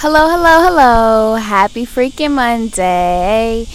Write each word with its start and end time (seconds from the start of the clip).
Hello, 0.00 0.30
hello, 0.30 0.64
hello. 0.64 1.34
Happy 1.34 1.84
freaking 1.84 2.32
Monday. 2.32 3.66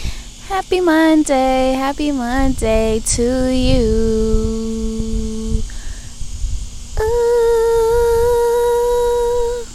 Happy 0.48 0.82
Monday. 0.82 1.74
Happy 1.74 2.12
Monday 2.12 3.00
to 3.14 3.54
you. 3.54 5.62
Ooh. 7.00 9.66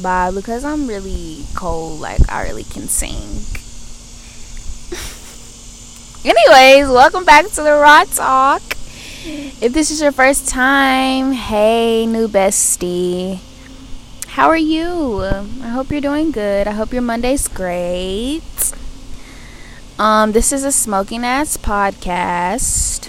Bye, 0.00 0.30
because 0.30 0.64
I'm 0.64 0.86
really 0.86 1.44
cold, 1.56 1.98
like 1.98 2.20
I 2.30 2.44
really 2.44 2.62
can 2.62 2.86
sing. 2.86 3.42
Anyways, 6.24 6.86
welcome 6.86 7.24
back 7.24 7.46
to 7.46 7.64
the 7.64 7.72
Raw 7.72 8.04
Talk. 8.04 8.62
If 9.60 9.72
this 9.72 9.90
is 9.90 10.00
your 10.00 10.12
first 10.12 10.48
time, 10.48 11.32
hey, 11.32 12.06
new 12.06 12.28
bestie. 12.28 13.40
How 14.36 14.50
are 14.50 14.58
you? 14.58 15.22
I 15.22 15.68
hope 15.68 15.90
you're 15.90 16.02
doing 16.02 16.30
good. 16.30 16.68
I 16.68 16.72
hope 16.72 16.92
your 16.92 17.00
Monday's 17.00 17.48
great. 17.48 18.42
Um, 19.98 20.32
this 20.32 20.52
is 20.52 20.62
a 20.62 20.70
smoking 20.70 21.24
ass 21.24 21.56
podcast. 21.56 23.08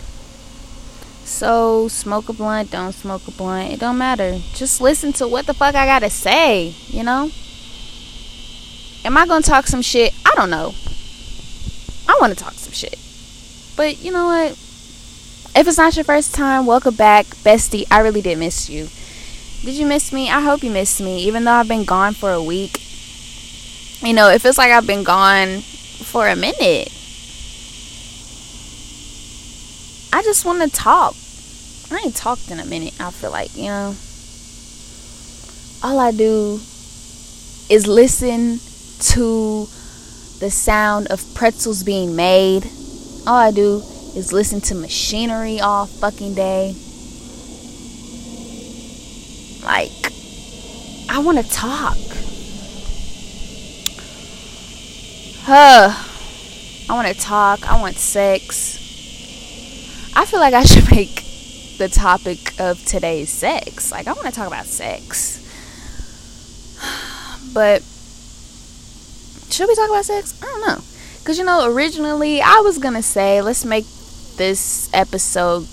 So 1.26 1.90
smoke 1.90 2.30
a 2.30 2.34
blunt, 2.34 2.72
don't 2.72 2.94
smoke 2.94 3.28
a 3.28 3.32
blunt. 3.32 3.74
It 3.74 3.82
don't 3.82 3.98
matter. 3.98 4.40
Just 4.54 4.80
listen 4.80 5.12
to 5.20 5.28
what 5.28 5.48
the 5.48 5.54
fuck 5.54 5.76
I 5.76 5.86
gotta 5.86 6.10
say, 6.10 6.74
you 6.88 7.04
know? 7.04 7.30
Am 9.04 9.18
I 9.18 9.28
gonna 9.28 9.42
talk 9.42 9.68
some 9.68 9.82
shit? 9.82 10.14
I 10.26 10.32
don't 10.38 10.50
know. 10.50 10.76
I 12.08 12.18
wanna 12.22 12.36
talk 12.36 12.54
some 12.54 12.72
shit. 12.72 12.98
But 13.76 14.02
you 14.02 14.14
know 14.14 14.28
what? 14.28 14.52
If 15.60 15.68
it's 15.68 15.78
not 15.78 15.98
your 15.98 16.06
first 16.06 16.34
time, 16.34 16.66
welcome 16.66 16.96
back, 16.96 17.26
bestie. 17.44 17.84
I 17.92 18.00
really 18.00 18.22
did 18.22 18.38
miss 18.38 18.70
you. 18.70 18.88
Did 19.64 19.76
you 19.76 19.86
miss 19.86 20.14
me? 20.14 20.30
I 20.30 20.42
hope 20.42 20.64
you 20.64 20.72
missed 20.72 21.02
me, 21.02 21.20
even 21.24 21.44
though 21.44 21.52
I've 21.52 21.68
been 21.68 21.84
gone 21.84 22.14
for 22.14 22.32
a 22.32 22.42
week. 22.42 22.82
You 24.02 24.14
know, 24.14 24.30
it 24.30 24.42
feels 24.42 24.58
like 24.58 24.72
I've 24.72 24.88
been 24.88 25.04
gone 25.04 25.60
for 25.60 26.28
a 26.28 26.36
minute. 26.36 26.92
I 30.14 30.22
just 30.24 30.46
want 30.46 30.62
to 30.62 30.70
talk. 30.70 31.16
I 31.92 31.98
ain't 32.06 32.16
talked 32.16 32.50
in 32.52 32.60
a 32.60 32.66
minute, 32.66 32.94
I 33.00 33.12
feel 33.12 33.32
like, 33.32 33.56
you 33.56 33.66
know. 33.66 33.96
All 35.84 36.00
I 36.00 36.12
do 36.12 36.60
is 37.70 37.88
listen 37.88 38.60
to 39.00 39.68
the 40.40 40.50
sound 40.50 41.08
of 41.08 41.24
pretzels 41.34 41.84
being 41.84 42.16
made. 42.16 42.70
All 43.26 43.36
I 43.36 43.52
do 43.52 43.84
is 44.16 44.32
listen 44.32 44.62
to 44.62 44.76
machinery 44.76 45.60
all 45.60 45.86
fucking 45.86 46.36
day. 46.36 46.76
Like, 49.68 50.14
I 51.10 51.20
want 51.20 51.40
to 51.40 51.52
talk. 51.52 51.98
Huh. 55.44 55.92
I 56.90 56.94
want 56.94 57.10
to 57.10 57.14
talk. 57.14 57.70
I 57.70 57.78
want 57.82 57.98
sex. 57.98 58.78
I 60.16 60.24
feel 60.26 60.40
like 60.40 60.54
I 60.54 60.64
should 60.64 60.90
make 60.96 61.22
the 61.78 61.90
topic 61.90 62.58
of 62.62 62.86
today's 62.86 63.30
sex. 63.30 63.92
Like, 63.92 64.08
I 64.08 64.14
want 64.14 64.28
to 64.28 64.32
talk 64.34 64.48
about 64.48 64.66
sex. 64.66 65.44
But, 67.54 67.82
should 69.52 69.68
we 69.68 69.76
talk 69.76 69.90
about 69.90 70.06
sex? 70.06 70.40
I 70.42 70.46
don't 70.46 70.68
know. 70.68 70.84
Because, 71.20 71.38
you 71.40 71.44
know, 71.44 71.70
originally 71.70 72.42
I 72.42 72.62
was 72.64 72.78
going 72.78 72.94
to 72.94 73.02
say, 73.02 73.42
let's 73.42 73.66
make 73.66 73.86
this 74.38 74.90
episode 74.94 75.68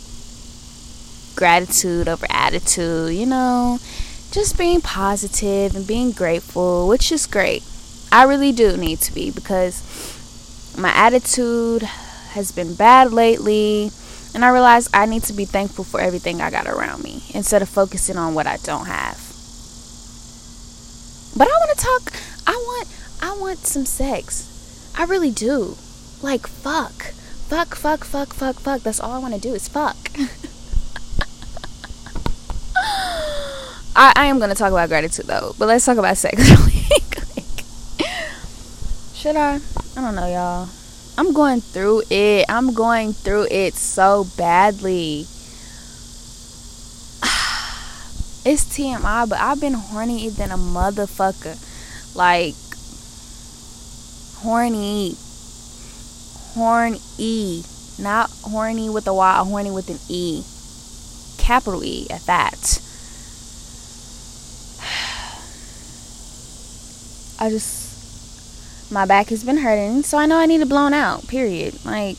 gratitude 1.44 2.08
over 2.08 2.24
attitude, 2.30 3.12
you 3.12 3.26
know, 3.26 3.78
just 4.32 4.56
being 4.56 4.80
positive 4.80 5.76
and 5.76 5.86
being 5.86 6.10
grateful, 6.10 6.88
which 6.88 7.12
is 7.12 7.26
great. 7.26 7.62
I 8.10 8.24
really 8.24 8.50
do 8.50 8.78
need 8.78 9.00
to 9.00 9.12
be 9.12 9.30
because 9.30 9.84
my 10.78 10.88
attitude 10.88 11.82
has 11.82 12.50
been 12.50 12.74
bad 12.74 13.12
lately, 13.12 13.90
and 14.34 14.42
I 14.42 14.48
realize 14.48 14.88
I 14.94 15.04
need 15.04 15.24
to 15.24 15.34
be 15.34 15.44
thankful 15.44 15.84
for 15.84 16.00
everything 16.00 16.40
I 16.40 16.50
got 16.50 16.66
around 16.66 17.04
me 17.04 17.22
instead 17.34 17.60
of 17.60 17.68
focusing 17.68 18.16
on 18.16 18.32
what 18.32 18.46
I 18.46 18.56
don't 18.56 18.86
have. 18.86 19.18
But 21.36 21.48
I 21.48 21.50
want 21.60 21.78
to 21.78 21.84
talk 21.84 22.22
I 22.46 22.56
want 22.56 22.88
I 23.20 23.36
want 23.38 23.58
some 23.58 23.84
sex. 23.84 24.94
I 24.96 25.04
really 25.04 25.30
do. 25.30 25.76
Like 26.22 26.46
fuck. 26.46 27.12
Fuck, 27.52 27.74
fuck, 27.74 28.02
fuck, 28.02 28.32
fuck, 28.32 28.56
fuck. 28.56 28.80
That's 28.80 28.98
all 28.98 29.12
I 29.12 29.18
want 29.18 29.34
to 29.34 29.40
do 29.40 29.52
is 29.52 29.68
fuck. 29.68 30.08
I, 33.96 34.12
I 34.16 34.26
am 34.26 34.40
to 34.40 34.54
talk 34.54 34.72
about 34.72 34.88
gratitude 34.88 35.26
though, 35.26 35.54
but 35.58 35.68
let's 35.68 35.84
talk 35.84 35.98
about 35.98 36.16
sex 36.16 36.42
Should 39.14 39.36
I? 39.36 39.60
I 39.96 40.00
don't 40.00 40.16
know, 40.16 40.26
y'all. 40.26 40.68
I'm 41.16 41.32
going 41.32 41.60
through 41.60 42.02
it. 42.10 42.44
I'm 42.48 42.74
going 42.74 43.12
through 43.12 43.46
it 43.50 43.74
so 43.74 44.26
badly. 44.36 45.26
It's 48.46 48.66
TMI, 48.76 49.26
but 49.26 49.38
I've 49.38 49.58
been 49.58 49.72
horny 49.72 50.28
than 50.28 50.50
a 50.50 50.58
motherfucker. 50.58 51.56
Like, 52.14 52.54
horny. 54.42 55.16
Horny. 56.52 57.62
Not 57.98 58.28
horny 58.42 58.90
with 58.90 59.06
a 59.06 59.14
Y, 59.14 59.36
horny 59.36 59.70
with 59.70 59.88
an 59.88 59.98
E. 60.10 60.42
Capital 61.38 61.82
E 61.82 62.06
at 62.10 62.26
that. 62.26 62.82
I 67.38 67.50
just 67.50 68.92
my 68.92 69.06
back 69.06 69.28
has 69.28 69.42
been 69.44 69.58
hurting, 69.58 70.02
so 70.02 70.18
I 70.18 70.26
know 70.26 70.38
I 70.38 70.46
need 70.46 70.60
it 70.60 70.68
blown 70.68 70.94
out. 70.94 71.26
Period. 71.26 71.84
Like 71.84 72.16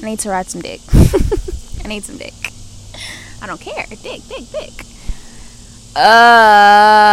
I 0.00 0.06
need 0.06 0.18
to 0.20 0.30
ride 0.30 0.46
some 0.46 0.62
dick. 0.62 0.80
I 1.84 1.88
need 1.88 2.04
some 2.04 2.16
dick. 2.16 2.34
I 3.42 3.46
don't 3.46 3.60
care. 3.60 3.86
Dick, 3.88 4.22
dick, 4.28 4.50
dick. 4.50 4.84
Uh 5.96 7.08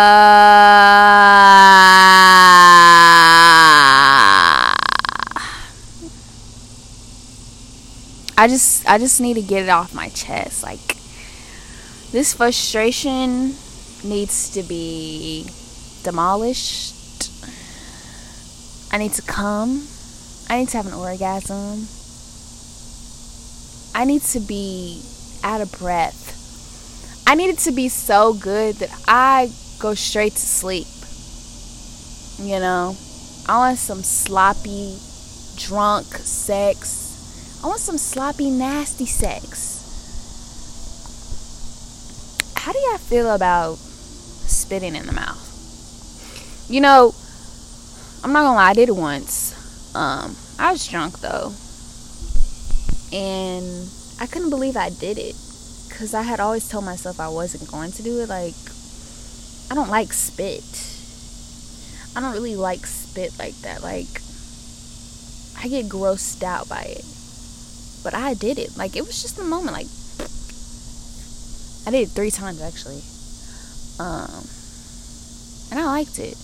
I 8.37 8.47
just 8.47 8.87
I 8.87 8.97
just 8.97 9.21
need 9.21 9.35
to 9.35 9.41
get 9.41 9.63
it 9.63 9.69
off 9.69 9.93
my 9.93 10.09
chest. 10.09 10.63
Like 10.63 10.97
this 12.11 12.33
frustration 12.33 13.55
needs 14.03 14.49
to 14.51 14.61
be 14.61 15.47
demolished. 16.05 16.93
I 18.93 18.97
need 18.97 19.11
to 19.13 19.21
come. 19.23 19.87
I 20.49 20.59
need 20.59 20.69
to 20.69 20.77
have 20.77 20.87
an 20.87 20.93
orgasm. 20.93 21.87
I 23.93 24.05
need 24.05 24.21
to 24.21 24.39
be 24.39 25.01
out 25.43 25.61
of 25.61 25.71
breath. 25.79 26.21
I 27.27 27.35
need 27.35 27.49
it 27.49 27.57
to 27.59 27.71
be 27.71 27.89
so 27.89 28.33
good 28.33 28.75
that 28.75 28.91
I 29.07 29.51
go 29.79 29.95
straight 29.95 30.33
to 30.33 30.39
sleep. 30.39 30.87
You 32.39 32.59
know, 32.59 32.95
I 33.47 33.57
want 33.57 33.77
some 33.79 34.03
sloppy, 34.03 34.97
drunk 35.57 36.05
sex. 36.05 37.61
I 37.63 37.67
want 37.67 37.79
some 37.79 37.97
sloppy, 37.97 38.51
nasty 38.51 39.07
sex. 39.07 39.81
How 42.55 42.71
do 42.71 42.79
y'all 42.79 42.97
feel 42.97 43.33
about 43.33 43.77
spitting 43.77 44.95
in 44.95 45.05
the 45.05 45.13
mouth? 45.13 45.44
You 46.67 46.81
know, 46.81 47.13
I'm 48.23 48.33
not 48.33 48.41
gonna 48.41 48.55
lie, 48.55 48.69
I 48.69 48.73
did 48.73 48.89
it 48.89 48.95
once. 48.95 49.53
Um, 49.95 50.35
I 50.57 50.71
was 50.71 50.87
drunk 50.87 51.19
though, 51.19 51.53
and 53.13 53.87
I 54.19 54.25
couldn't 54.25 54.49
believe 54.49 54.75
I 54.75 54.89
did 54.89 55.17
it 55.17 55.35
because 55.87 56.13
I 56.13 56.23
had 56.23 56.39
always 56.39 56.67
told 56.67 56.83
myself 56.83 57.19
I 57.19 57.29
wasn't 57.29 57.71
going 57.71 57.91
to 57.93 58.03
do 58.03 58.19
it. 58.19 58.29
Like, 58.29 58.55
I 59.71 59.75
don't 59.75 59.89
like 59.89 60.11
spit. 60.11 60.63
I 62.15 62.21
don't 62.21 62.33
really 62.33 62.55
like 62.55 62.85
spit 62.85 63.37
like 63.39 63.55
that. 63.61 63.83
Like, 63.83 64.21
I 65.63 65.67
get 65.67 65.85
grossed 65.85 66.43
out 66.43 66.67
by 66.67 66.81
it. 66.81 67.05
But 68.03 68.13
I 68.13 68.33
did 68.33 68.59
it. 68.59 68.75
Like, 68.75 68.95
it 68.95 69.05
was 69.05 69.21
just 69.21 69.39
a 69.39 69.43
moment. 69.43 69.73
Like, 69.73 69.87
I 71.87 71.91
did 71.91 72.07
it 72.07 72.11
three 72.11 72.31
times 72.31 72.61
actually. 72.61 73.03
Um, 73.99 74.47
and 75.71 75.79
I 75.79 75.85
liked 75.85 76.19
it. 76.19 76.37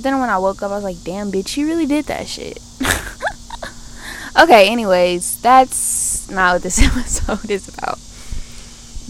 But 0.00 0.04
then 0.04 0.18
when 0.18 0.30
I 0.30 0.38
woke 0.38 0.62
up, 0.62 0.70
I 0.70 0.76
was 0.76 0.84
like, 0.84 1.04
damn, 1.04 1.30
bitch, 1.30 1.58
you 1.58 1.66
really 1.66 1.84
did 1.84 2.06
that 2.06 2.26
shit. 2.26 2.58
okay, 4.42 4.72
anyways, 4.72 5.38
that's 5.42 6.30
not 6.30 6.54
what 6.54 6.62
this 6.62 6.80
episode 6.96 7.50
is 7.50 7.68
about. 7.68 7.98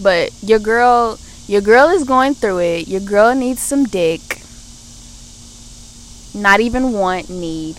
But 0.03 0.33
your 0.43 0.59
girl, 0.59 1.17
your 1.47 1.61
girl 1.61 1.87
is 1.87 2.03
going 2.03 2.33
through 2.33 2.59
it. 2.59 2.89
Your 2.89 2.99
girl 2.99 3.33
needs 3.33 3.61
some 3.61 3.85
dick. 3.85 4.19
Not 6.35 6.59
even 6.59 6.91
want, 6.91 7.29
need. 7.29 7.77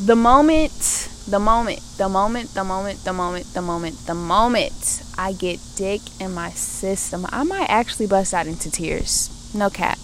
The 0.00 0.16
moment 0.16 1.10
the 1.28 1.38
moment, 1.38 1.80
the 1.98 2.08
moment, 2.08 2.54
the 2.54 2.64
moment, 2.64 3.04
the 3.04 3.12
moment, 3.12 3.52
the 3.52 3.60
moment, 3.60 4.06
the 4.06 4.14
moment 4.14 5.02
I 5.18 5.34
get 5.34 5.60
dick 5.76 6.00
in 6.18 6.32
my 6.32 6.48
system, 6.48 7.26
I 7.28 7.44
might 7.44 7.68
actually 7.68 8.06
bust 8.06 8.32
out 8.32 8.46
into 8.46 8.70
tears. 8.70 9.28
No 9.54 9.68
cap. 9.68 9.98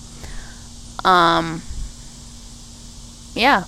Um, 1.05 1.63
yeah. 3.35 3.65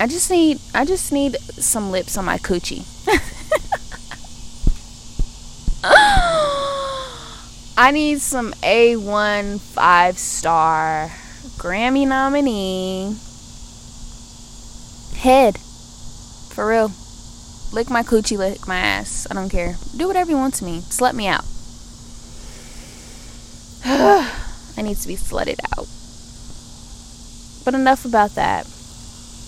I 0.00 0.06
just 0.06 0.30
need, 0.30 0.60
I 0.74 0.84
just 0.84 1.12
need 1.12 1.36
some 1.40 1.90
lips 1.90 2.16
on 2.16 2.24
my 2.24 2.38
coochie. 2.38 2.84
I 7.76 7.90
need 7.92 8.20
some 8.20 8.52
A1 8.54 9.60
five 9.60 10.18
star 10.18 11.10
Grammy 11.58 12.06
nominee 12.06 13.16
head. 15.18 15.58
For 15.58 16.66
real. 16.68 16.92
Lick 17.72 17.90
my 17.90 18.02
coochie, 18.02 18.38
lick 18.38 18.66
my 18.66 18.76
ass. 18.76 19.26
I 19.30 19.34
don't 19.34 19.50
care. 19.50 19.76
Do 19.96 20.06
whatever 20.06 20.30
you 20.30 20.36
want 20.36 20.54
to 20.54 20.64
me. 20.64 20.80
Slut 20.80 21.14
me 21.14 21.26
out. 21.26 21.44
I 23.84 24.82
need 24.82 24.96
to 24.96 25.08
be 25.08 25.16
slutted 25.16 25.58
out. 25.76 25.86
But 27.68 27.74
enough 27.74 28.06
about 28.06 28.34
that. 28.34 28.66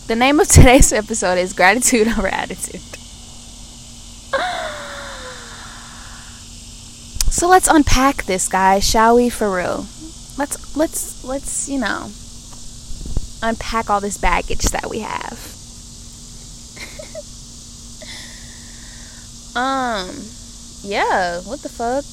The 0.07 0.15
name 0.15 0.41
of 0.41 0.49
today's 0.49 0.93
episode 0.93 1.39
is 1.39 1.55
Gratitude 1.55 2.07
Over 2.07 2.29
Attitude. 2.29 2.83
so 7.33 7.49
let's 7.49 7.67
unpack 7.67 8.25
this 8.25 8.47
guy, 8.47 8.79
shall 8.79 9.17
we 9.17 9.31
for 9.31 9.57
real? 9.57 9.87
Let's 10.37 10.77
let's 10.77 11.25
let's, 11.25 11.67
you 11.67 11.79
know, 11.79 12.11
unpack 13.43 13.89
all 13.89 14.03
this 14.03 14.19
baggage 14.19 14.65
that 14.65 14.91
we 14.91 14.99
have. 14.99 15.33
um 19.57 20.11
yeah, 20.83 21.41
what 21.41 21.63
the 21.63 21.71
fuck? 21.71 22.05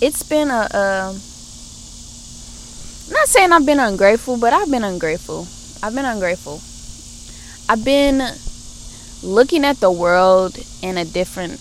It's 0.00 0.22
been 0.22 0.48
a, 0.48 0.68
a 0.72 1.18
not 3.12 3.28
saying 3.28 3.52
I've 3.52 3.66
been 3.66 3.80
ungrateful, 3.80 4.38
but 4.38 4.52
I've 4.52 4.70
been 4.70 4.84
ungrateful. 4.84 5.46
I've 5.82 5.94
been 5.94 6.04
ungrateful. 6.04 6.60
I've 7.68 7.84
been 7.84 8.22
looking 9.22 9.64
at 9.64 9.78
the 9.78 9.90
world 9.90 10.58
in 10.82 10.98
a 10.98 11.04
different 11.04 11.60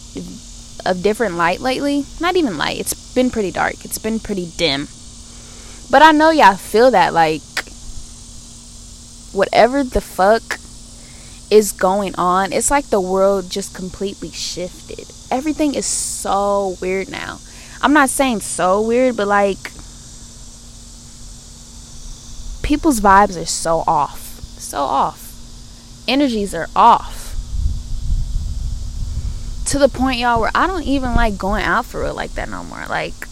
a 0.86 0.94
different 0.94 1.36
light 1.36 1.59
lately. 1.59 2.06
Not 2.19 2.36
even 2.36 2.57
light. 2.57 2.80
It's 2.80 3.13
been 3.13 3.30
pretty 3.30 3.51
dark. 3.51 3.86
It's 3.86 3.98
been 3.98 4.19
pretty 4.19 4.51
dim. 4.57 4.88
But 5.89 6.01
I 6.01 6.12
know 6.12 6.31
y'all 6.31 6.56
feel 6.56 6.92
that 6.92 7.13
like 7.13 7.42
whatever 9.33 9.83
the 9.83 10.01
fuck 10.01 10.59
is 11.50 11.71
going 11.71 12.15
on, 12.15 12.53
it's 12.53 12.71
like 12.71 12.88
the 12.88 13.01
world 13.01 13.50
just 13.50 13.75
completely 13.75 14.31
shifted. 14.31 15.12
Everything 15.30 15.75
is 15.75 15.86
so 15.86 16.77
weird 16.81 17.09
now. 17.09 17.39
I'm 17.81 17.94
not 17.94 18.09
saying 18.09 18.42
so 18.42 18.81
weird, 18.81 19.18
but 19.18 19.27
like 19.27 19.71
people's 22.71 23.01
vibes 23.01 23.35
are 23.38 23.45
so 23.45 23.83
off. 23.85 24.39
So 24.57 24.77
off. 24.77 25.33
Energies 26.07 26.56
are 26.56 26.69
off. 26.73 27.35
To 29.65 29.77
the 29.77 29.89
point, 29.89 30.19
y'all, 30.19 30.39
where 30.39 30.51
I 30.56 30.68
don't 30.68 30.83
even 30.83 31.13
like 31.13 31.38
going 31.38 31.65
out 31.65 31.85
for 31.85 32.01
real 32.03 32.13
like 32.13 32.31
that 32.35 32.47
no 32.47 32.63
more. 32.63 32.85
Like, 32.88 33.27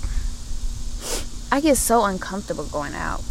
I 1.54 1.62
get 1.62 1.78
so 1.78 2.04
uncomfortable 2.04 2.66
going 2.66 2.94
out. 2.94 3.24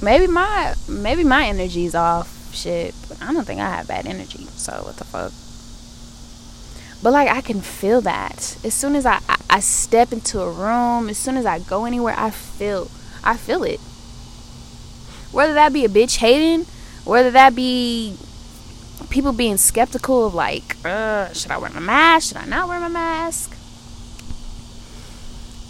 Maybe 0.00 0.28
my 0.28 0.74
maybe 0.86 1.24
my 1.24 1.46
energy's 1.46 1.96
off. 1.96 2.54
Shit, 2.54 2.94
I 3.20 3.32
don't 3.32 3.44
think 3.44 3.60
I 3.60 3.70
have 3.70 3.88
bad 3.88 4.06
energy. 4.06 4.46
So 4.54 4.70
what 4.84 4.98
the 4.98 5.04
fuck? 5.04 5.32
But 7.02 7.12
like 7.12 7.28
I 7.28 7.40
can 7.40 7.60
feel 7.60 8.00
that 8.02 8.56
as 8.62 8.72
soon 8.72 8.94
as 8.94 9.04
I, 9.04 9.18
I, 9.28 9.36
I 9.50 9.60
step 9.60 10.12
into 10.12 10.42
a 10.42 10.48
room, 10.48 11.08
as 11.08 11.18
soon 11.18 11.36
as 11.36 11.44
I 11.44 11.58
go 11.58 11.86
anywhere, 11.86 12.14
I 12.16 12.30
feel 12.30 12.88
I 13.26 13.36
feel 13.36 13.64
it. 13.64 13.80
Whether 15.32 15.54
that 15.54 15.72
be 15.72 15.84
a 15.84 15.88
bitch 15.88 16.18
hating, 16.18 16.64
whether 17.04 17.30
that 17.32 17.56
be 17.56 18.16
people 19.10 19.32
being 19.32 19.56
skeptical 19.56 20.26
of 20.26 20.34
like, 20.34 20.76
uh, 20.84 21.32
should 21.32 21.50
I 21.50 21.58
wear 21.58 21.70
my 21.70 21.80
mask? 21.80 22.28
Should 22.28 22.36
I 22.36 22.46
not 22.46 22.68
wear 22.68 22.78
my 22.78 22.88
mask? 22.88 23.52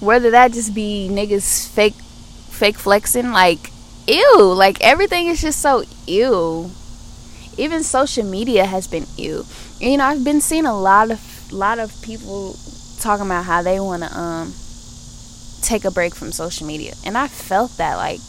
Whether 0.00 0.30
that 0.32 0.52
just 0.52 0.74
be 0.74 1.08
niggas 1.10 1.68
fake 1.70 1.94
fake 1.94 2.76
flexing, 2.76 3.32
like 3.32 3.70
ew, 4.06 4.52
like 4.52 4.80
everything 4.82 5.26
is 5.28 5.40
just 5.40 5.60
so 5.60 5.82
ew. 6.06 6.70
Even 7.56 7.82
social 7.82 8.24
media 8.24 8.66
has 8.66 8.86
been 8.86 9.06
ew. 9.16 9.46
You 9.80 9.96
know, 9.96 10.04
I've 10.04 10.24
been 10.24 10.42
seeing 10.42 10.66
a 10.66 10.78
lot 10.78 11.10
of 11.10 11.50
lot 11.50 11.78
of 11.78 12.02
people 12.02 12.58
talking 13.00 13.24
about 13.24 13.44
how 13.44 13.62
they 13.62 13.80
want 13.80 14.02
to 14.02 14.18
um 14.18 14.52
take 15.66 15.84
a 15.84 15.90
break 15.90 16.14
from 16.14 16.32
social 16.32 16.66
media. 16.66 16.94
And 17.04 17.18
I 17.18 17.28
felt 17.28 17.76
that 17.76 17.96
like 17.96 18.20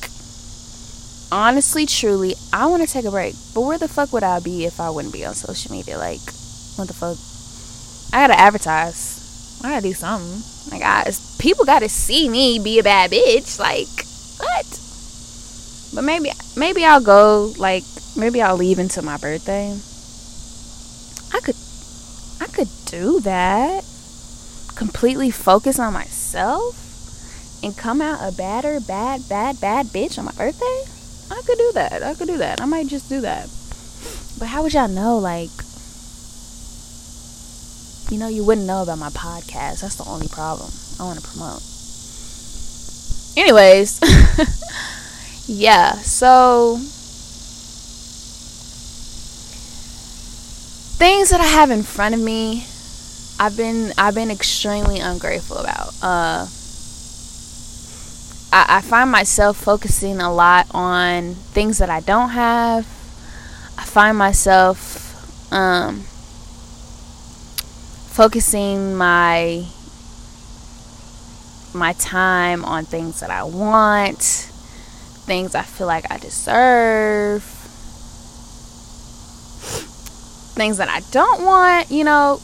honestly, 1.31 1.85
truly, 1.85 2.35
I 2.53 2.67
want 2.67 2.85
to 2.85 2.91
take 2.91 3.05
a 3.05 3.11
break. 3.11 3.35
But 3.53 3.61
where 3.61 3.77
the 3.77 3.87
fuck 3.87 4.13
would 4.13 4.23
I 4.23 4.39
be 4.39 4.65
if 4.65 4.79
I 4.79 4.89
wouldn't 4.89 5.13
be 5.13 5.25
on 5.25 5.33
social 5.33 5.71
media? 5.71 5.97
Like, 5.97 6.21
what 6.75 6.87
the 6.87 6.93
fuck? 6.93 7.17
I 8.13 8.27
gotta 8.27 8.39
advertise. 8.39 9.59
I 9.63 9.69
gotta 9.69 9.81
do 9.81 9.93
something. 9.93 10.41
Like, 10.71 10.81
I, 10.83 11.11
people 11.39 11.65
gotta 11.65 11.89
see 11.89 12.29
me 12.29 12.59
be 12.59 12.79
a 12.79 12.83
bad 12.83 13.11
bitch. 13.11 13.59
Like, 13.59 13.87
what? 14.39 14.65
But 15.93 16.03
maybe, 16.03 16.31
maybe 16.55 16.85
I'll 16.85 17.01
go. 17.01 17.53
Like, 17.57 17.83
maybe 18.15 18.41
I'll 18.41 18.57
leave 18.57 18.79
until 18.79 19.03
my 19.03 19.17
birthday. 19.17 19.77
I 21.33 21.41
could, 21.41 21.55
I 22.41 22.47
could 22.47 22.69
do 22.85 23.19
that. 23.21 23.83
Completely 24.75 25.31
focus 25.31 25.79
on 25.79 25.93
myself 25.93 26.86
and 27.63 27.75
come 27.75 28.01
out 28.01 28.19
a 28.21 28.35
badder, 28.35 28.79
bad, 28.79 29.27
bad, 29.27 29.59
bad 29.59 29.87
bitch 29.87 30.17
on 30.17 30.25
my 30.25 30.31
birthday? 30.31 30.83
I 31.29 31.41
could 31.45 31.57
do 31.57 31.71
that. 31.73 32.03
I 32.03 32.13
could 32.13 32.27
do 32.27 32.37
that. 32.37 32.61
I 32.61 32.65
might 32.65 32.87
just 32.87 33.09
do 33.09 33.21
that. 33.21 33.49
But 34.39 34.47
how 34.47 34.63
would 34.63 34.73
y'all 34.73 34.87
know? 34.87 35.17
Like, 35.17 35.49
you 38.11 38.17
know, 38.19 38.27
you 38.27 38.43
wouldn't 38.43 38.67
know 38.67 38.83
about 38.83 38.99
my 38.99 39.09
podcast. 39.09 39.81
That's 39.81 39.95
the 39.95 40.05
only 40.07 40.27
problem. 40.27 40.71
I 40.99 41.03
want 41.03 41.19
to 41.19 41.27
promote. 41.27 41.61
Anyways, 43.35 43.99
yeah. 45.47 45.93
So 45.93 46.77
things 50.97 51.29
that 51.29 51.39
I 51.39 51.45
have 51.45 51.69
in 51.69 51.83
front 51.83 52.15
of 52.15 52.21
me, 52.21 52.65
I've 53.39 53.55
been 53.55 53.93
I've 53.97 54.15
been 54.15 54.31
extremely 54.31 54.99
ungrateful 54.99 55.57
about. 55.57 55.93
Uh, 56.01 56.47
I, 58.51 58.77
I 58.77 58.81
find 58.81 59.11
myself 59.11 59.57
focusing 59.57 60.19
a 60.19 60.33
lot 60.33 60.67
on 60.71 61.33
things 61.35 61.77
that 61.79 61.89
I 61.89 61.99
don't 62.01 62.29
have. 62.29 62.85
I 63.77 63.83
find 63.83 64.17
myself 64.17 65.53
um, 65.53 66.01
focusing 68.09 68.95
my 68.95 69.65
my 71.73 71.93
time 71.93 72.65
on 72.65 72.85
things 72.85 73.19
that 73.19 73.29
I 73.29 73.43
want, 73.43 74.19
things 74.21 75.53
I 75.53 75.61
feel 75.61 75.85
like 75.85 76.09
I 76.09 76.17
deserve, 76.17 77.43
things 80.55 80.77
that 80.77 80.89
I 80.89 81.01
don't 81.11 81.43
want, 81.43 81.91
you 81.91 82.03
know, 82.03 82.41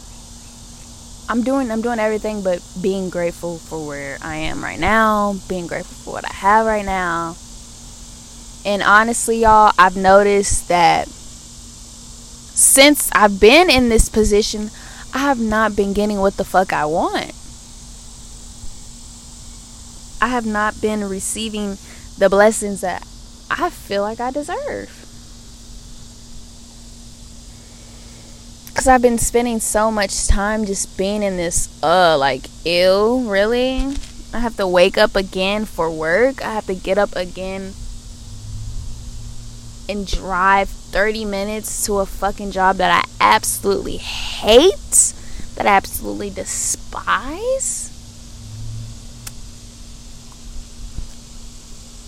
I'm 1.29 1.43
doing 1.43 1.71
I'm 1.71 1.81
doing 1.81 1.99
everything 1.99 2.43
but 2.43 2.61
being 2.81 3.09
grateful 3.09 3.57
for 3.57 3.87
where 3.87 4.17
I 4.21 4.35
am 4.35 4.63
right 4.63 4.79
now, 4.79 5.35
being 5.47 5.67
grateful 5.67 5.95
for 5.95 6.13
what 6.13 6.25
I 6.25 6.33
have 6.33 6.65
right 6.65 6.85
now. 6.85 7.35
And 8.65 8.81
honestly, 8.81 9.41
y'all, 9.41 9.73
I've 9.77 9.97
noticed 9.97 10.67
that 10.69 11.07
since 11.07 13.09
I've 13.13 13.39
been 13.39 13.69
in 13.69 13.89
this 13.89 14.09
position, 14.09 14.69
I 15.13 15.19
have 15.19 15.39
not 15.39 15.75
been 15.75 15.93
getting 15.93 16.19
what 16.19 16.37
the 16.37 16.45
fuck 16.45 16.71
I 16.71 16.85
want. 16.85 17.33
I 20.21 20.27
have 20.27 20.45
not 20.45 20.79
been 20.79 21.09
receiving 21.09 21.77
the 22.17 22.29
blessings 22.29 22.81
that 22.81 23.05
I 23.49 23.69
feel 23.69 24.01
like 24.01 24.19
I 24.19 24.31
deserve. 24.31 25.02
Because 28.73 28.87
I've 28.87 29.03
been 29.03 29.19
spending 29.19 29.59
so 29.59 29.91
much 29.91 30.27
time 30.27 30.65
just 30.65 30.97
being 30.97 31.21
in 31.21 31.37
this, 31.37 31.69
uh, 31.83 32.17
like, 32.17 32.47
ew, 32.65 33.23
really? 33.27 33.95
I 34.33 34.39
have 34.39 34.57
to 34.57 34.67
wake 34.67 34.97
up 34.97 35.15
again 35.15 35.65
for 35.65 35.91
work. 35.91 36.43
I 36.43 36.55
have 36.55 36.65
to 36.65 36.73
get 36.73 36.97
up 36.97 37.15
again 37.15 37.73
and 39.87 40.07
drive 40.07 40.69
30 40.69 41.23
minutes 41.23 41.85
to 41.85 41.99
a 41.99 42.07
fucking 42.07 42.49
job 42.49 42.77
that 42.77 43.05
I 43.05 43.07
absolutely 43.35 43.97
hate, 43.97 45.13
that 45.53 45.67
I 45.67 45.75
absolutely 45.75 46.31
despise. 46.31 47.91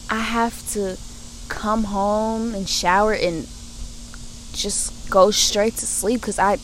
I 0.09 0.19
have 0.19 0.67
to 0.71 0.97
come 1.47 1.83
home 1.85 2.55
and 2.55 2.67
shower 2.67 3.13
and 3.13 3.43
just 4.51 4.94
go 5.09 5.31
straight 5.31 5.75
to 5.77 5.85
sleep 5.85 6.21
because 6.21 6.39
I 6.39 6.57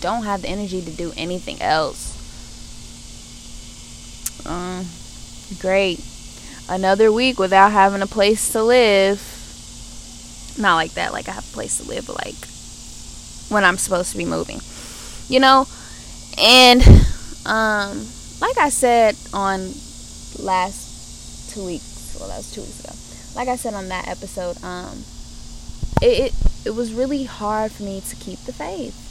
don't 0.00 0.24
have 0.24 0.42
the 0.42 0.48
energy 0.48 0.82
to 0.82 0.90
do 0.90 1.12
anything 1.16 1.60
else. 1.62 2.12
Um, 4.46 4.86
great. 5.60 6.04
Another 6.68 7.12
week 7.12 7.38
without 7.38 7.72
having 7.72 8.02
a 8.02 8.06
place 8.06 8.52
to 8.52 8.62
live. 8.62 9.20
Not 10.58 10.76
like 10.76 10.92
that, 10.94 11.12
like 11.12 11.28
I 11.28 11.32
have 11.32 11.48
a 11.48 11.52
place 11.52 11.78
to 11.78 11.88
live, 11.88 12.06
but 12.06 12.24
like 12.24 12.36
when 13.50 13.64
I'm 13.64 13.78
supposed 13.78 14.12
to 14.12 14.18
be 14.18 14.24
moving. 14.24 14.60
You 15.28 15.40
know? 15.40 15.66
And 16.38 16.82
um 17.46 18.06
like 18.40 18.58
I 18.58 18.68
said 18.68 19.16
on 19.32 19.72
last 20.38 21.50
two 21.52 21.64
weeks, 21.64 22.16
well 22.18 22.28
that 22.28 22.38
was 22.38 22.52
two 22.52 22.62
weeks 22.62 22.80
ago. 22.80 22.94
Like 23.34 23.48
I 23.48 23.56
said 23.56 23.74
on 23.74 23.88
that 23.88 24.08
episode, 24.08 24.62
um 24.62 25.04
it, 26.02 26.32
it 26.32 26.34
it 26.64 26.74
was 26.74 26.94
really 26.94 27.24
hard 27.24 27.72
for 27.72 27.82
me 27.82 28.00
to 28.00 28.16
keep 28.16 28.38
the 28.40 28.52
faith. 28.52 29.02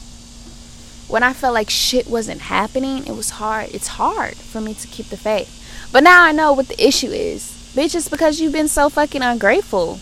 When 1.07 1.21
I 1.21 1.33
felt 1.33 1.53
like 1.53 1.69
shit 1.69 2.07
wasn't 2.07 2.41
happening, 2.41 3.05
it 3.05 3.15
was 3.15 3.31
hard. 3.31 3.69
It's 3.71 3.89
hard 3.89 4.35
for 4.35 4.59
me 4.59 4.73
to 4.73 4.87
keep 4.87 5.07
the 5.07 5.17
faith. 5.17 5.59
But 5.91 6.03
now 6.03 6.23
I 6.23 6.31
know 6.31 6.53
what 6.53 6.69
the 6.69 6.83
issue 6.83 7.11
is. 7.11 7.51
Bitch, 7.75 7.93
it's 7.93 8.09
because 8.09 8.39
you've 8.39 8.53
been 8.53 8.67
so 8.67 8.89
fucking 8.89 9.21
ungrateful. 9.21 9.99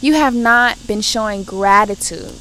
You 0.00 0.14
have 0.14 0.34
not 0.34 0.86
been 0.86 1.02
showing 1.02 1.42
gratitude. 1.42 2.32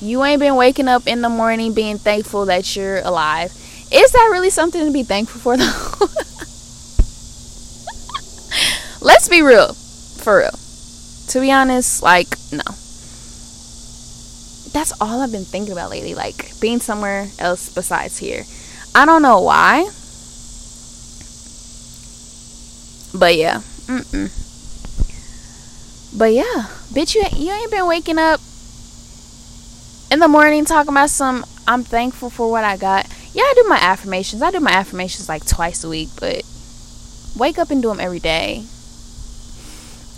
You 0.00 0.24
ain't 0.24 0.40
been 0.40 0.56
waking 0.56 0.88
up 0.88 1.06
in 1.06 1.22
the 1.22 1.30
morning 1.30 1.72
being 1.72 1.96
thankful 1.96 2.44
that 2.46 2.76
you're 2.76 2.98
alive. 2.98 3.50
Is 3.90 4.12
that 4.12 4.28
really 4.32 4.50
something 4.50 4.84
to 4.84 4.92
be 4.92 5.04
thankful 5.04 5.40
for, 5.40 5.56
though? 5.56 5.62
Let's 9.00 9.28
be 9.28 9.40
real. 9.40 9.74
For 10.26 10.38
real. 10.38 10.58
To 11.28 11.40
be 11.40 11.52
honest, 11.52 12.02
like, 12.02 12.34
no. 12.50 12.66
That's 14.72 14.92
all 15.00 15.20
I've 15.22 15.30
been 15.30 15.44
thinking 15.44 15.70
about 15.70 15.90
lately. 15.90 16.16
Like, 16.16 16.58
being 16.58 16.80
somewhere 16.80 17.28
else 17.38 17.72
besides 17.72 18.18
here. 18.18 18.42
I 18.92 19.06
don't 19.06 19.22
know 19.22 19.40
why. 19.40 19.88
But 23.14 23.36
yeah. 23.36 23.60
Mm-mm. 23.86 24.34
But 26.18 26.32
yeah, 26.32 26.70
bitch, 26.90 27.14
you 27.14 27.22
you 27.36 27.52
ain't 27.52 27.70
been 27.70 27.86
waking 27.86 28.18
up 28.18 28.40
in 30.10 30.18
the 30.18 30.26
morning 30.26 30.64
talking 30.64 30.90
about 30.90 31.10
some. 31.10 31.46
I'm 31.68 31.84
thankful 31.84 32.30
for 32.30 32.50
what 32.50 32.64
I 32.64 32.76
got. 32.76 33.06
Yeah, 33.32 33.44
I 33.44 33.54
do 33.54 33.68
my 33.68 33.78
affirmations. 33.78 34.42
I 34.42 34.50
do 34.50 34.58
my 34.58 34.72
affirmations 34.72 35.28
like 35.28 35.46
twice 35.46 35.84
a 35.84 35.88
week, 35.88 36.08
but 36.18 36.42
wake 37.36 37.58
up 37.60 37.70
and 37.70 37.80
do 37.80 37.90
them 37.90 38.00
every 38.00 38.18
day. 38.18 38.64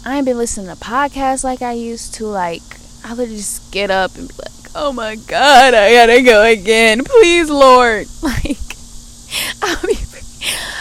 I 0.04 0.16
ain't 0.16 0.26
been 0.26 0.38
listening 0.38 0.66
to 0.66 0.76
podcasts 0.76 1.44
like 1.44 1.62
I 1.62 1.72
used 1.72 2.14
to. 2.14 2.26
Like 2.26 2.62
I 3.04 3.10
literally 3.10 3.36
just 3.36 3.70
get 3.72 3.90
up 3.90 4.16
and 4.16 4.28
be 4.28 4.34
like, 4.34 4.70
"Oh 4.74 4.92
my 4.92 5.16
god, 5.16 5.74
I 5.74 5.92
gotta 5.92 6.22
go 6.22 6.44
again, 6.44 7.04
please, 7.04 7.50
Lord." 7.50 8.06
Like 8.22 8.58
I'll 9.62 9.86
be 9.86 9.98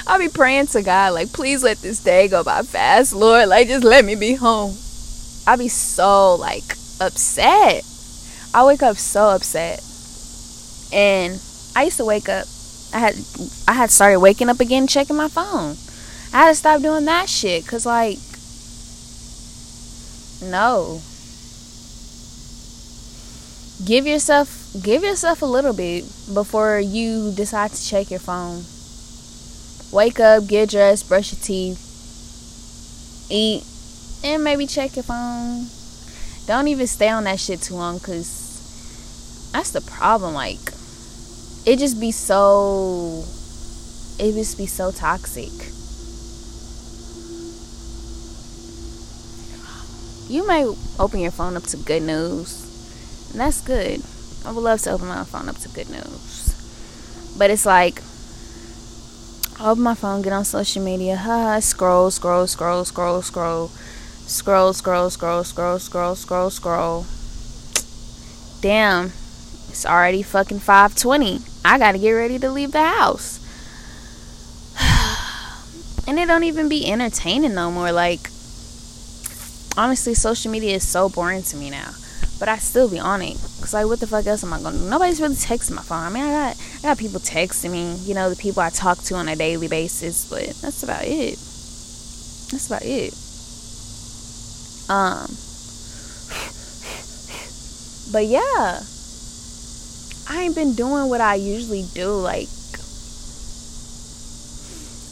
I'll 0.08 0.20
be 0.20 0.30
praying 0.30 0.68
to 0.68 0.82
God, 0.82 1.14
like, 1.14 1.34
please 1.34 1.64
let 1.64 1.78
this 1.80 2.02
day 2.02 2.30
go 2.30 2.44
by 2.44 2.62
fast, 2.62 3.14
Lord. 3.14 3.50
Like, 3.50 3.68
just 3.68 3.84
let 3.84 4.06
me 4.06 4.16
be 4.16 4.36
home. 4.36 4.78
I'll 5.46 5.58
be 5.58 5.68
so 5.68 6.36
like 6.36 6.76
upset. 7.02 7.84
I 8.54 8.66
wake 8.66 8.84
up 8.84 8.96
so 8.98 9.30
upset. 9.30 9.84
And 10.94 11.42
I 11.76 11.84
used 11.84 11.98
to 11.98 12.06
wake 12.06 12.30
up 12.30 12.48
I 12.94 13.00
had 13.00 13.16
I 13.68 13.74
had 13.74 13.92
started 13.92 14.20
waking 14.20 14.50
up 14.50 14.60
again 14.60 14.88
checking 14.88 15.16
my 15.16 15.28
phone. 15.28 15.76
I 16.34 16.44
had 16.44 16.50
to 16.50 16.56
stop 16.56 16.82
doing 16.82 17.06
that 17.06 17.30
shit 17.30 17.68
cuz 17.68 17.86
like 17.86 18.20
no. 20.41 21.01
Give 23.86 24.08
yourself 24.08 24.74
give 24.84 25.03
yourself 25.03 25.41
a 25.41 25.46
little 25.46 25.74
bit 25.74 26.03
before 26.34 26.79
you 26.79 27.32
decide 27.36 27.72
to 27.72 27.84
check 27.84 28.12
your 28.12 28.20
phone. 28.20 28.63
Wake 29.91 30.20
up, 30.20 30.48
get 30.48 30.70
dressed, 30.70 31.08
brush 31.08 31.32
your 31.32 31.39
teeth, 31.41 31.79
eat, 33.29 33.63
and 34.24 34.44
maybe 34.44 34.67
check 34.67 34.96
your 34.96 35.03
phone. 35.03 35.67
Don't 36.48 36.67
even 36.67 36.88
stay 36.88 37.10
on 37.10 37.24
that 37.25 37.39
shit 37.39 37.62
too 37.62 37.75
long 37.75 37.98
because 37.98 39.50
that's 39.53 39.72
the 39.72 39.82
problem. 39.82 40.34
Like, 40.34 40.60
it 41.65 41.77
just 41.79 42.00
be 42.00 42.12
so, 42.12 43.24
it 44.20 44.34
just 44.34 44.58
be 44.58 44.65
so 44.65 44.91
toxic. 44.91 45.77
You 50.30 50.46
may 50.46 50.66
open 51.00 51.22
your 51.22 51.32
phone 51.32 51.56
up 51.56 51.64
to 51.64 51.78
good 51.78 52.04
news, 52.04 53.30
and 53.32 53.40
that's 53.40 53.62
good. 53.62 54.02
I 54.46 54.52
would 54.52 54.62
love 54.62 54.82
to 54.82 54.92
open 54.92 55.08
my 55.08 55.24
phone 55.24 55.48
up 55.48 55.56
to 55.60 55.70
good 55.70 55.90
news. 55.90 57.36
But 57.38 57.50
it's 57.50 57.66
like, 57.66 58.02
open 59.60 59.84
my 59.84 59.94
phone, 59.94 60.22
get 60.22 60.34
on 60.34 60.44
social 60.44 60.84
media, 60.84 61.16
ha, 61.16 61.60
scroll, 61.62 62.12
scroll, 62.12 62.46
scroll, 62.46 62.84
scroll, 62.84 63.22
scroll, 63.22 63.70
scroll, 64.26 64.74
scroll, 64.74 65.10
scroll, 65.10 65.44
scroll, 65.46 65.80
scroll, 65.80 66.16
scroll, 66.16 66.50
scroll. 66.50 67.06
Damn, 68.60 69.06
it's 69.70 69.86
already 69.86 70.24
fucking 70.24 70.60
520. 70.60 71.40
I 71.64 71.78
gotta 71.80 72.00
get 72.00 72.12
ready 72.12 72.38
to 72.40 72.52
leave 72.52 72.74
the 72.74 72.84
house. 72.84 73.40
and 76.08 76.20
it 76.20 76.28
don't 76.28 76.44
even 76.44 76.68
be 76.68 76.92
entertaining 76.92 77.54
no 77.54 77.72
more. 77.72 77.94
Like, 77.94 78.30
honestly, 79.78 80.14
social 80.14 80.52
media 80.52 80.76
is 80.76 80.88
so 80.88 81.08
boring 81.08 81.44
to 81.44 81.56
me 81.56 81.70
now. 81.70 81.92
But 82.40 82.50
I 82.50 82.58
still 82.58 82.90
be 82.90 83.00
on 83.00 83.22
it. 83.22 83.38
Cause 83.62 83.74
like, 83.74 83.88
what 83.88 84.00
the 84.00 84.08
fuck 84.08 84.26
else 84.26 84.44
am 84.44 84.54
I 84.54 84.62
gonna 84.62 84.78
do? 84.78 84.90
Nobody's 84.90 85.22
really 85.22 85.36
texting 85.36 85.76
my 85.76 85.82
phone. 85.82 86.04
I 86.04 86.10
mean, 86.10 86.24
I 86.24 86.54
got 86.54 86.58
I 86.80 86.82
got 86.82 86.98
people 86.98 87.20
texting 87.20 87.72
me. 87.72 87.96
You 87.96 88.14
know, 88.14 88.30
the 88.30 88.36
people 88.36 88.62
I 88.62 88.70
talk 88.70 89.00
to 89.04 89.16
on 89.16 89.28
a 89.28 89.36
daily 89.36 89.68
basis. 89.68 90.30
But 90.30 90.46
that's 90.62 90.84
about 90.84 91.04
it. 91.04 91.38
That's 92.52 92.68
about 92.68 92.84
it. 92.84 93.14
Um. 94.90 95.28
But 98.10 98.26
yeah, 98.26 98.80
I 100.30 100.42
ain't 100.44 100.56
been 100.56 100.74
doing 100.74 101.10
what 101.10 101.20
I 101.20 101.36
usually 101.36 101.84
do. 101.94 102.14
Like 102.14 102.48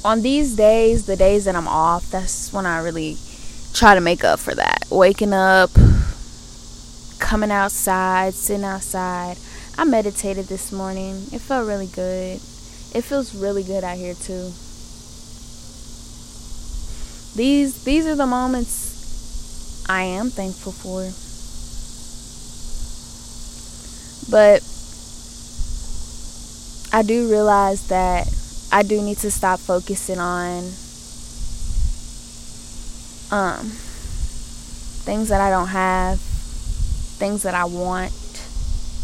on 0.06 0.22
these 0.22 0.56
days, 0.56 1.08
the 1.08 1.16
days 1.16 1.46
that 1.46 1.56
I'm 1.56 1.68
off, 1.68 2.10
that's 2.12 2.54
when 2.54 2.66
I 2.66 2.80
really 2.82 3.18
try 3.76 3.94
to 3.94 4.02
make 4.02 4.24
up 4.24 4.40
for 4.40 4.56
that. 4.56 4.86
Waking 4.90 5.34
up 5.34 5.70
coming 7.20 7.52
outside, 7.52 8.34
sitting 8.34 8.64
outside. 8.64 9.38
I 9.78 9.84
meditated 9.84 10.46
this 10.46 10.72
morning. 10.72 11.16
It 11.34 11.42
felt 11.42 11.68
really 11.68 11.88
good. 11.88 12.36
It 12.96 13.04
feels 13.04 13.36
really 13.36 13.64
good 13.64 13.84
out 13.84 13.98
here 13.98 14.14
too. 14.14 14.52
These 17.36 17.84
these 17.84 18.08
are 18.08 18.16
the 18.16 18.26
moments 18.26 19.86
I 19.90 20.04
am 20.04 20.30
thankful 20.30 20.72
for. 20.72 21.12
But 24.32 24.64
I 26.98 27.04
do 27.04 27.30
realize 27.30 27.88
that 27.90 28.34
I 28.72 28.84
do 28.84 29.02
need 29.02 29.18
to 29.18 29.32
stop 29.32 29.60
focusing 29.60 30.20
on 30.20 30.72
um 33.36 33.66
things 35.04 35.28
that 35.28 35.42
I 35.42 35.50
don't 35.50 35.68
have 35.68 36.20
things 36.20 37.44
that 37.44 37.54
I 37.54 37.66
want. 37.66 38.14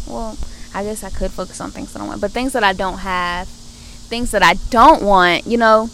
Well, 0.08 0.38
I 0.74 0.82
guess 0.84 1.04
I 1.04 1.10
could 1.10 1.30
focus 1.30 1.60
on 1.60 1.70
things 1.70 1.92
that 1.92 2.00
I 2.00 2.06
want, 2.06 2.22
but 2.22 2.30
things 2.30 2.54
that 2.54 2.64
I 2.64 2.72
don't 2.72 2.98
have, 2.98 3.46
things 3.46 4.30
that 4.30 4.42
I 4.42 4.54
don't 4.70 5.02
want, 5.02 5.46
you 5.46 5.58
know, 5.58 5.90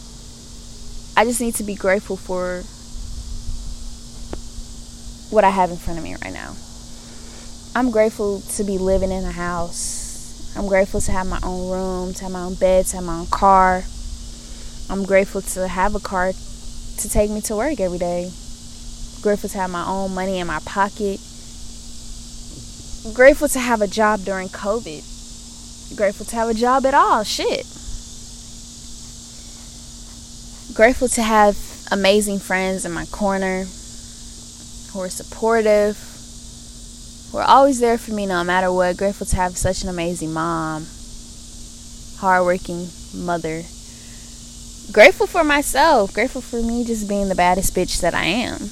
I 1.17 1.25
just 1.25 1.41
need 1.41 1.57
to 1.57 1.65
be 1.65 1.75
grateful 1.75 2.17
for 2.17 2.63
what 5.35 5.43
I 5.45 5.51
have 5.51 5.71
in 5.71 5.77
front 5.77 5.99
of 5.99 6.05
me 6.05 6.15
right 6.23 6.33
now. 6.33 6.55
I'm 7.75 7.91
grateful 7.91 8.41
to 8.41 8.65
be 8.65 8.79
living 8.79 9.11
in 9.11 9.25
a 9.25 9.33
house. 9.33 10.55
I'm 10.57 10.69
grateful 10.69 11.01
to 11.01 11.13
have 11.13 11.27
my 11.27 11.41
own 11.43 11.71
room, 11.71 12.15
to 12.15 12.23
have 12.23 12.33
my 12.33 12.43
own 12.43 12.55
bed, 12.55 12.87
to 12.87 12.97
have 12.97 13.05
my 13.05 13.19
own 13.19 13.27
car. 13.27 13.83
I'm 14.89 15.05
grateful 15.05 15.43
to 15.43 15.67
have 15.69 15.95
a 15.97 16.01
car 16.01 16.33
to 17.01 17.09
take 17.09 17.31
me 17.31 17.41
to 17.43 17.57
work 17.57 17.81
every 17.81 17.99
day. 17.99 18.31
Grateful 19.23 19.49
to 19.51 19.59
have 19.59 19.71
my 19.71 19.87
own 19.87 20.15
money 20.15 20.39
in 20.39 20.47
my 20.47 20.61
pocket 20.65 21.21
grateful 23.15 23.49
to 23.49 23.59
have 23.59 23.81
a 23.81 23.87
job 23.87 24.21
during 24.21 24.49
COVID. 24.49 25.97
Grateful 25.97 26.27
to 26.27 26.37
have 26.37 26.49
a 26.49 26.55
job 26.55 26.85
at 26.87 26.95
all. 26.95 27.23
Shit. 27.23 27.67
Grateful 30.75 31.09
to 31.09 31.23
have 31.23 31.57
amazing 31.91 32.39
friends 32.39 32.85
in 32.85 32.93
my 32.93 33.07
corner 33.07 33.65
who 34.93 35.01
are 35.01 35.09
supportive, 35.09 35.97
who 37.31 37.39
are 37.39 37.49
always 37.49 37.81
there 37.81 37.99
for 37.99 38.13
me 38.13 38.27
no 38.27 38.45
matter 38.45 38.71
what. 38.73 38.97
Grateful 38.97 39.27
to 39.27 39.37
have 39.37 39.57
such 39.57 39.83
an 39.83 39.89
amazing 39.89 40.33
mom, 40.33 40.87
hardworking 42.21 42.89
mother. 43.15 43.63
Grateful 44.93 45.27
for 45.27 45.45
myself. 45.45 46.13
Grateful 46.13 46.41
for 46.41 46.63
me 46.63 46.85
just 46.85 47.09
being 47.09 47.29
the 47.29 47.35
baddest 47.35 47.75
bitch 47.75 48.01
that 48.01 48.15
I 48.15 48.25
am. 48.25 48.61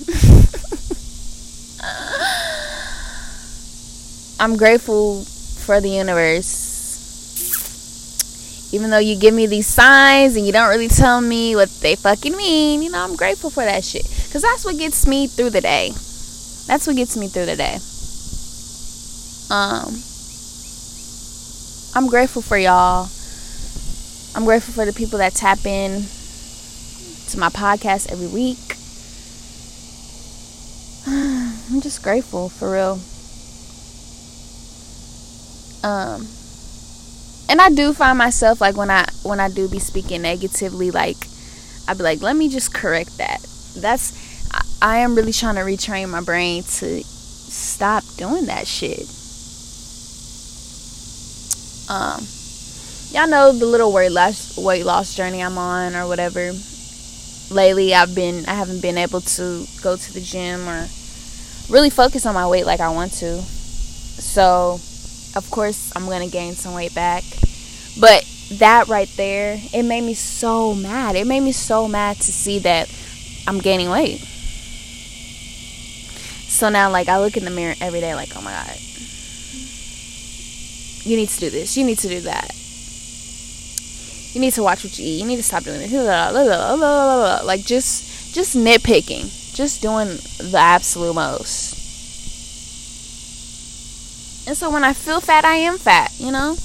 I'm 4.38 4.56
grateful 4.56 5.24
for 5.24 5.80
the 5.80 5.88
universe. 5.88 6.64
Even 8.72 8.90
though 8.90 8.98
you 8.98 9.16
give 9.16 9.32
me 9.32 9.46
these 9.46 9.66
signs 9.66 10.36
and 10.36 10.44
you 10.44 10.52
don't 10.52 10.68
really 10.68 10.88
tell 10.88 11.20
me 11.20 11.56
what 11.56 11.70
they 11.80 11.96
fucking 11.96 12.36
mean, 12.36 12.82
you 12.82 12.90
know, 12.90 13.02
I'm 13.02 13.16
grateful 13.16 13.50
for 13.50 13.64
that 13.64 13.84
shit. 13.84 14.04
Because 14.04 14.42
that's 14.42 14.64
what 14.64 14.76
gets 14.76 15.06
me 15.06 15.26
through 15.26 15.50
the 15.50 15.60
day. 15.60 15.90
That's 16.66 16.86
what 16.86 16.96
gets 16.96 17.16
me 17.16 17.28
through 17.28 17.46
the 17.46 17.56
day. 17.56 17.78
Um, 19.48 20.02
I'm 21.94 22.10
grateful 22.10 22.42
for 22.42 22.58
y'all. 22.58 23.08
I'm 24.36 24.44
grateful 24.44 24.74
for 24.74 24.84
the 24.84 24.92
people 24.92 25.18
that 25.20 25.32
tap 25.34 25.64
in 25.64 26.02
to 27.30 27.38
my 27.38 27.48
podcast 27.48 28.12
every 28.12 28.26
week. 28.26 28.58
I'm 31.72 31.80
just 31.80 32.02
grateful 32.02 32.50
for 32.50 32.72
real. 32.72 33.00
Um 35.82 36.28
and 37.48 37.62
I 37.62 37.70
do 37.70 37.94
find 37.94 38.18
myself 38.18 38.60
like 38.60 38.76
when 38.76 38.90
I 38.90 39.08
when 39.22 39.40
I 39.40 39.48
do 39.48 39.70
be 39.70 39.78
speaking 39.78 40.20
negatively 40.20 40.90
like 40.90 41.16
I'd 41.88 41.96
be 41.96 42.02
like 42.02 42.20
let 42.20 42.36
me 42.36 42.50
just 42.50 42.74
correct 42.74 43.16
that. 43.16 43.40
That's 43.74 44.12
I, 44.52 44.66
I 44.82 44.96
am 44.98 45.14
really 45.14 45.32
trying 45.32 45.54
to 45.54 45.62
retrain 45.62 46.10
my 46.10 46.20
brain 46.20 46.62
to 46.62 47.02
stop 47.02 48.04
doing 48.18 48.44
that 48.46 48.66
shit. 48.66 49.08
Um 51.88 52.35
y'all 53.16 53.26
know 53.26 53.50
the 53.50 53.64
little 53.64 53.90
weight 53.94 54.12
loss 54.12 54.58
weight 54.58 54.84
loss 54.84 55.16
journey 55.16 55.42
I'm 55.42 55.56
on 55.56 55.96
or 55.96 56.06
whatever. 56.06 56.52
Lately 57.50 57.94
I've 57.94 58.14
been 58.14 58.44
I 58.44 58.52
haven't 58.52 58.82
been 58.82 58.98
able 58.98 59.22
to 59.22 59.64
go 59.80 59.96
to 59.96 60.12
the 60.12 60.20
gym 60.20 60.68
or 60.68 60.86
really 61.70 61.88
focus 61.88 62.26
on 62.26 62.34
my 62.34 62.46
weight 62.46 62.66
like 62.66 62.80
I 62.80 62.90
want 62.90 63.12
to. 63.14 63.40
So 63.40 64.74
of 65.34 65.48
course 65.50 65.94
I'm 65.96 66.04
gonna 66.04 66.28
gain 66.28 66.52
some 66.52 66.74
weight 66.74 66.94
back. 66.94 67.24
But 67.98 68.30
that 68.52 68.88
right 68.88 69.08
there, 69.16 69.58
it 69.72 69.84
made 69.84 70.02
me 70.02 70.12
so 70.12 70.74
mad. 70.74 71.16
It 71.16 71.26
made 71.26 71.40
me 71.40 71.52
so 71.52 71.88
mad 71.88 72.16
to 72.16 72.32
see 72.32 72.58
that 72.60 72.94
I'm 73.46 73.60
gaining 73.60 73.88
weight. 73.88 74.20
So 76.48 76.68
now 76.68 76.90
like 76.90 77.08
I 77.08 77.18
look 77.18 77.38
in 77.38 77.46
the 77.46 77.50
mirror 77.50 77.76
every 77.80 78.00
day 78.00 78.14
like, 78.14 78.36
oh 78.36 78.42
my 78.42 78.52
god. 78.52 78.76
You 81.08 81.16
need 81.16 81.30
to 81.30 81.40
do 81.40 81.48
this. 81.48 81.78
You 81.78 81.86
need 81.86 81.98
to 82.00 82.08
do 82.08 82.20
that. 82.20 82.54
You 84.36 84.40
need 84.40 84.52
to 84.52 84.62
watch 84.62 84.84
what 84.84 84.98
you 84.98 85.06
eat. 85.06 85.18
You 85.18 85.26
need 85.26 85.36
to 85.36 85.42
stop 85.42 85.62
doing 85.62 85.78
this. 85.78 85.90
Like 87.42 87.64
just 87.64 88.34
just 88.34 88.54
nitpicking. 88.54 89.54
Just 89.54 89.80
doing 89.80 90.08
the 90.50 90.58
absolute 90.58 91.14
most. 91.14 91.72
And 94.46 94.54
so 94.54 94.70
when 94.70 94.84
I 94.84 94.92
feel 94.92 95.22
fat, 95.22 95.46
I 95.46 95.54
am 95.54 95.78
fat, 95.78 96.12
you 96.18 96.30
know? 96.30 96.58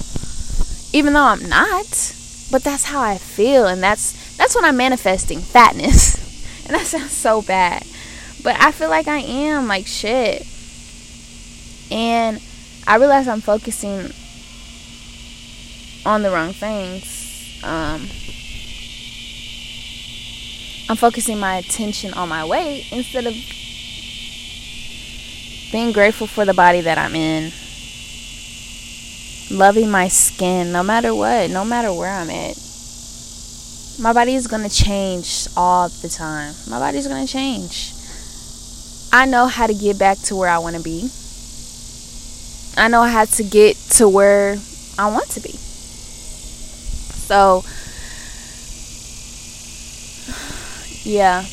Even 0.92 1.14
though 1.14 1.22
I'm 1.22 1.48
not. 1.48 2.14
But 2.50 2.62
that's 2.62 2.84
how 2.84 3.00
I 3.00 3.16
feel 3.16 3.66
and 3.66 3.82
that's 3.82 4.36
that's 4.36 4.54
when 4.54 4.66
I'm 4.66 4.76
manifesting 4.76 5.40
fatness. 5.40 6.66
and 6.66 6.74
that 6.74 6.84
sounds 6.84 7.12
so 7.12 7.40
bad. 7.40 7.86
But 8.42 8.60
I 8.60 8.72
feel 8.72 8.90
like 8.90 9.08
I 9.08 9.20
am 9.20 9.66
like 9.66 9.86
shit. 9.86 10.46
And 11.90 12.38
I 12.86 12.96
realize 12.96 13.26
I'm 13.26 13.40
focusing 13.40 14.10
on 16.04 16.22
the 16.22 16.30
wrong 16.30 16.52
things. 16.52 17.21
Um, 17.62 18.08
I'm 20.88 20.96
focusing 20.96 21.38
my 21.38 21.56
attention 21.56 22.12
on 22.14 22.28
my 22.28 22.44
weight 22.44 22.86
instead 22.92 23.26
of 23.26 23.34
being 25.72 25.92
grateful 25.92 26.26
for 26.26 26.44
the 26.44 26.54
body 26.54 26.80
that 26.82 26.98
I'm 26.98 27.14
in 27.14 27.52
loving 29.52 29.90
my 29.90 30.08
skin 30.08 30.72
no 30.72 30.82
matter 30.82 31.14
what, 31.14 31.50
no 31.50 31.64
matter 31.64 31.92
where 31.92 32.10
I'm 32.10 32.30
at. 32.30 32.56
My 34.00 34.12
body 34.12 34.34
is 34.34 34.46
going 34.46 34.68
to 34.68 34.74
change 34.74 35.46
all 35.56 35.88
the 35.88 36.08
time. 36.08 36.54
My 36.68 36.78
body 36.78 36.98
is 36.98 37.06
going 37.06 37.26
to 37.26 37.30
change. 37.32 37.92
I 39.12 39.26
know 39.26 39.46
how 39.46 39.66
to 39.66 39.74
get 39.74 39.98
back 39.98 40.18
to 40.24 40.36
where 40.36 40.48
I 40.48 40.58
want 40.58 40.76
to 40.76 40.82
be. 40.82 41.10
I 42.76 42.88
know 42.88 43.02
how 43.02 43.26
to 43.26 43.44
get 43.44 43.76
to 43.98 44.08
where 44.08 44.56
I 44.98 45.10
want 45.10 45.28
to 45.30 45.40
be. 45.40 45.61
So, 47.26 47.64
yeah. 51.04 51.44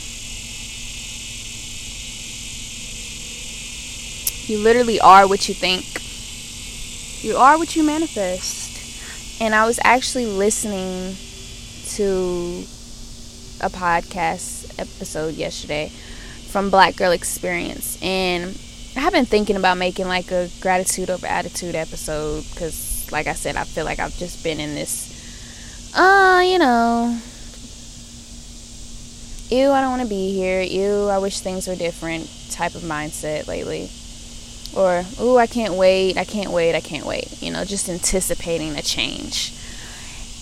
You 4.48 4.58
literally 4.64 5.00
are 5.00 5.28
what 5.28 5.48
you 5.48 5.54
think. 5.54 5.86
You 7.24 7.38
are 7.38 7.58
what 7.58 7.76
you 7.76 7.84
manifest. 7.84 9.42
And 9.42 9.54
I 9.54 9.66
was 9.66 9.80
actually 9.84 10.26
listening 10.26 11.16
to 11.96 12.66
a 13.62 13.70
podcast 13.70 14.74
episode 14.80 15.36
yesterday 15.36 15.92
from 16.50 16.70
Black 16.70 16.96
Girl 16.96 17.12
Experience. 17.12 17.98
And 18.02 18.58
I 18.96 19.02
have 19.02 19.14
been 19.14 19.26
thinking 19.26 19.56
about 19.56 19.78
making 19.78 20.08
like 20.08 20.32
a 20.32 20.50
gratitude 20.62 21.10
over 21.10 21.28
attitude 21.28 21.76
episode 21.76 22.44
because, 22.50 23.08
like 23.12 23.28
I 23.28 23.34
said, 23.34 23.56
I 23.56 23.64
feel 23.64 23.86
like 23.86 24.00
I've 24.00 24.18
just 24.18 24.44
been 24.44 24.60
in 24.60 24.76
this, 24.76 25.09
uh, 25.94 26.42
you 26.46 26.60
know, 26.60 27.20
ew, 29.50 29.72
I 29.72 29.82
don't 29.82 29.90
want 29.92 30.02
to 30.04 30.08
be 30.08 30.34
here. 30.34 30.62
Ew, 30.62 31.08
I 31.08 31.18
wish 31.18 31.40
things 31.40 31.68
were 31.68 31.76
different 31.76 32.30
type 32.52 32.76
of 32.76 32.82
mindset 32.82 33.48
lately. 33.48 33.90
Or 34.76 35.04
ooh 35.20 35.38
i 35.38 35.48
can't 35.48 35.74
wait 35.74 36.16
i 36.16 36.24
can't 36.24 36.52
wait 36.52 36.76
i 36.76 36.80
can't 36.80 37.06
wait. 37.06 37.42
You 37.42 37.52
know 37.52 37.66
just 37.66 37.90
anticipating 37.90 38.76
a 38.76 38.82
change. 38.82 39.54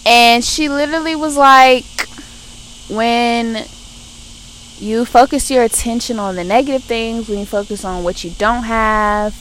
And 0.05 0.43
she 0.43 0.69
literally 0.69 1.15
was 1.15 1.37
like 1.37 1.85
when 2.89 3.65
you 4.79 5.05
focus 5.05 5.49
your 5.49 5.63
attention 5.63 6.19
on 6.19 6.35
the 6.35 6.43
negative 6.43 6.83
things 6.83 7.27
when 7.27 7.39
you 7.39 7.45
focus 7.45 7.83
on 7.83 8.03
what 8.03 8.23
you 8.23 8.31
don't 8.31 8.63
have 8.63 9.33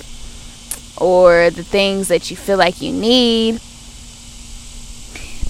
or 0.96 1.50
the 1.50 1.62
things 1.62 2.08
that 2.08 2.30
you 2.30 2.36
feel 2.36 2.56
like 2.56 2.80
you 2.80 2.92
need 2.92 3.60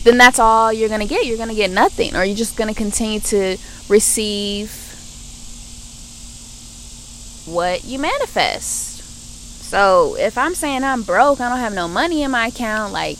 then 0.06 0.18
that's 0.18 0.38
all 0.38 0.72
you're 0.72 0.88
going 0.88 1.00
to 1.00 1.06
get 1.06 1.26
you're 1.26 1.36
going 1.36 1.48
to 1.48 1.54
get 1.54 1.70
nothing 1.70 2.14
or 2.16 2.24
you're 2.24 2.36
just 2.36 2.56
going 2.56 2.72
to 2.72 2.76
continue 2.76 3.20
to 3.20 3.56
receive 3.88 4.70
what 7.46 7.84
you 7.84 7.98
manifest 7.98 8.96
so 9.66 10.14
if 10.16 10.38
I'm 10.38 10.54
saying 10.54 10.84
I'm 10.84 11.02
broke, 11.02 11.40
I 11.40 11.48
don't 11.48 11.58
have 11.58 11.74
no 11.74 11.88
money 11.88 12.22
in 12.22 12.30
my 12.30 12.46
account, 12.46 12.92
like, 12.92 13.18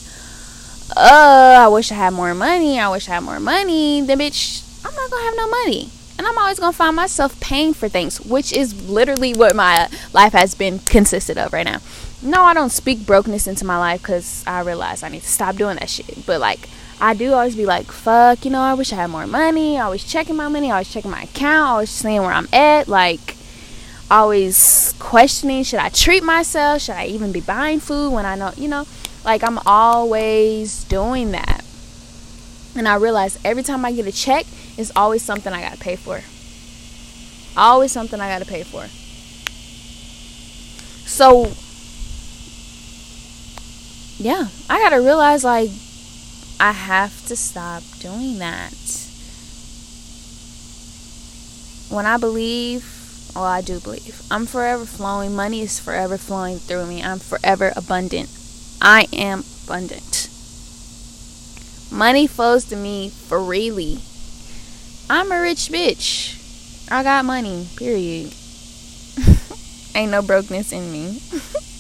uh, 0.96 1.56
I 1.58 1.66
wish 1.66 1.90
I 1.90 1.96
had 1.96 2.12
more 2.12 2.34
money, 2.34 2.78
I 2.78 2.88
wish 2.88 3.08
I 3.08 3.14
had 3.14 3.24
more 3.24 3.40
money, 3.40 4.00
then 4.00 4.20
bitch, 4.20 4.62
I'm 4.86 4.94
not 4.94 5.10
gonna 5.10 5.24
have 5.24 5.36
no 5.36 5.48
money. 5.48 5.90
And 6.16 6.24
I'm 6.24 6.38
always 6.38 6.60
gonna 6.60 6.72
find 6.72 6.94
myself 6.94 7.38
paying 7.40 7.74
for 7.74 7.88
things, 7.88 8.20
which 8.20 8.52
is 8.52 8.88
literally 8.88 9.34
what 9.34 9.56
my 9.56 9.88
life 10.12 10.34
has 10.34 10.54
been 10.54 10.78
consisted 10.78 11.36
of 11.36 11.52
right 11.52 11.66
now. 11.66 11.80
No, 12.22 12.42
I 12.42 12.54
don't 12.54 12.70
speak 12.70 13.06
brokenness 13.06 13.46
into 13.46 13.64
my 13.64 13.78
life 13.78 14.02
because 14.02 14.42
I 14.46 14.60
realize 14.60 15.02
I 15.02 15.08
need 15.08 15.22
to 15.22 15.28
stop 15.28 15.56
doing 15.56 15.76
that 15.76 15.90
shit. 15.90 16.24
But 16.26 16.40
like, 16.40 16.68
I 17.00 17.14
do 17.14 17.34
always 17.34 17.54
be 17.54 17.66
like, 17.66 17.92
fuck, 17.92 18.44
you 18.44 18.50
know, 18.50 18.60
I 18.60 18.74
wish 18.74 18.92
I 18.92 18.96
had 18.96 19.10
more 19.10 19.26
money. 19.26 19.78
I 19.78 19.84
Always 19.84 20.04
checking 20.04 20.36
my 20.36 20.48
money, 20.48 20.70
I 20.70 20.76
always 20.76 20.90
checking 20.90 21.10
my 21.10 21.22
account, 21.22 21.66
I 21.66 21.70
always 21.70 21.90
seeing 21.90 22.22
where 22.22 22.32
I'm 22.32 22.48
at. 22.52 22.88
Like, 22.88 23.36
always 24.10 24.94
questioning 24.98 25.62
should 25.64 25.78
I 25.78 25.90
treat 25.90 26.22
myself? 26.22 26.82
Should 26.82 26.94
I 26.94 27.06
even 27.06 27.32
be 27.32 27.40
buying 27.40 27.80
food 27.80 28.12
when 28.12 28.24
I 28.24 28.34
know, 28.34 28.52
you 28.56 28.68
know, 28.68 28.86
like 29.24 29.44
I'm 29.44 29.58
always 29.66 30.84
doing 30.84 31.32
that. 31.32 31.64
And 32.74 32.86
I 32.86 32.96
realize 32.96 33.38
every 33.44 33.62
time 33.62 33.84
I 33.84 33.92
get 33.92 34.06
a 34.06 34.12
check, 34.12 34.46
it's 34.76 34.92
always 34.94 35.22
something 35.22 35.52
I 35.52 35.62
got 35.62 35.72
to 35.72 35.78
pay 35.78 35.96
for. 35.96 36.20
Always 37.58 37.92
something 37.92 38.20
I 38.20 38.28
got 38.28 38.40
to 38.40 38.44
pay 38.44 38.62
for. 38.62 38.86
So, 41.06 41.52
yeah, 44.18 44.48
I 44.68 44.78
got 44.80 44.90
to 44.90 44.96
realize 44.96 45.44
like 45.44 45.70
I 46.58 46.72
have 46.72 47.26
to 47.26 47.36
stop 47.36 47.82
doing 47.98 48.38
that. 48.38 48.72
When 51.88 52.06
I 52.06 52.16
believe 52.16 52.84
well, 53.36 53.44
I 53.44 53.60
do 53.60 53.80
believe. 53.80 54.22
I'm 54.30 54.46
forever 54.46 54.86
flowing. 54.86 55.36
Money 55.36 55.60
is 55.60 55.78
forever 55.78 56.16
flowing 56.16 56.58
through 56.58 56.86
me. 56.86 57.02
I'm 57.02 57.18
forever 57.18 57.70
abundant. 57.76 58.30
I 58.80 59.08
am 59.12 59.44
abundant. 59.64 60.30
Money 61.90 62.26
flows 62.26 62.64
to 62.66 62.76
me 62.76 63.10
freely. 63.10 63.98
I'm 65.10 65.30
a 65.30 65.38
rich 65.38 65.68
bitch. 65.68 66.90
I 66.90 67.02
got 67.02 67.26
money, 67.26 67.68
period. 67.76 68.32
Ain't 69.94 70.12
no 70.12 70.22
brokenness 70.22 70.72
in 70.72 70.90
me. 70.90 71.20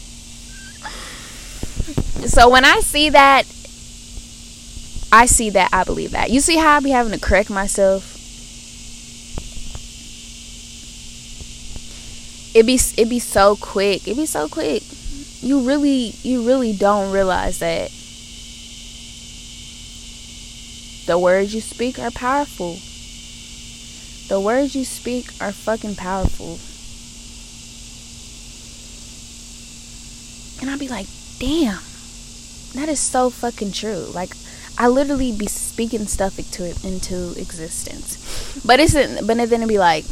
so 2.24 2.48
when 2.48 2.64
I 2.64 2.80
see 2.80 3.10
that 3.10 3.46
I 5.12 5.26
see 5.26 5.50
that. 5.50 5.70
I 5.72 5.84
believe 5.84 6.10
that. 6.10 6.30
You 6.30 6.40
see 6.40 6.56
how 6.56 6.76
I 6.76 6.80
be 6.80 6.90
having 6.90 7.12
to 7.12 7.20
correct 7.20 7.48
myself? 7.48 8.14
It 12.54 12.66
be 12.66 12.78
it 12.96 13.08
be 13.08 13.18
so 13.18 13.56
quick. 13.56 14.08
It 14.08 14.16
be 14.16 14.26
so 14.26 14.48
quick. 14.48 14.82
You 15.40 15.66
really 15.66 16.14
you 16.22 16.46
really 16.46 16.72
don't 16.72 17.12
realize 17.12 17.60
that 17.60 17.90
the 21.06 21.18
words 21.18 21.54
you 21.54 21.60
speak 21.60 21.98
are 21.98 22.10
powerful. 22.10 22.76
The 24.28 24.40
words 24.40 24.74
you 24.74 24.84
speak 24.84 25.30
are 25.40 25.52
fucking 25.52 25.94
powerful. 25.94 26.58
And 30.60 30.70
I'll 30.70 30.78
be 30.78 30.88
like, 30.88 31.06
damn, 31.38 31.78
that 32.78 32.88
is 32.88 33.00
so 33.00 33.30
fucking 33.30 33.72
true. 33.72 34.06
Like, 34.12 34.34
I 34.78 34.88
literally 34.88 35.32
be 35.32 35.46
speaking 35.46 36.06
stuff 36.06 36.38
into 36.38 36.74
into 36.86 37.34
existence. 37.38 38.62
But 38.64 38.80
it's 38.80 38.94
but 38.94 39.26
then 39.26 39.40
it'd 39.40 39.68
be 39.68 39.78
like 39.78 40.04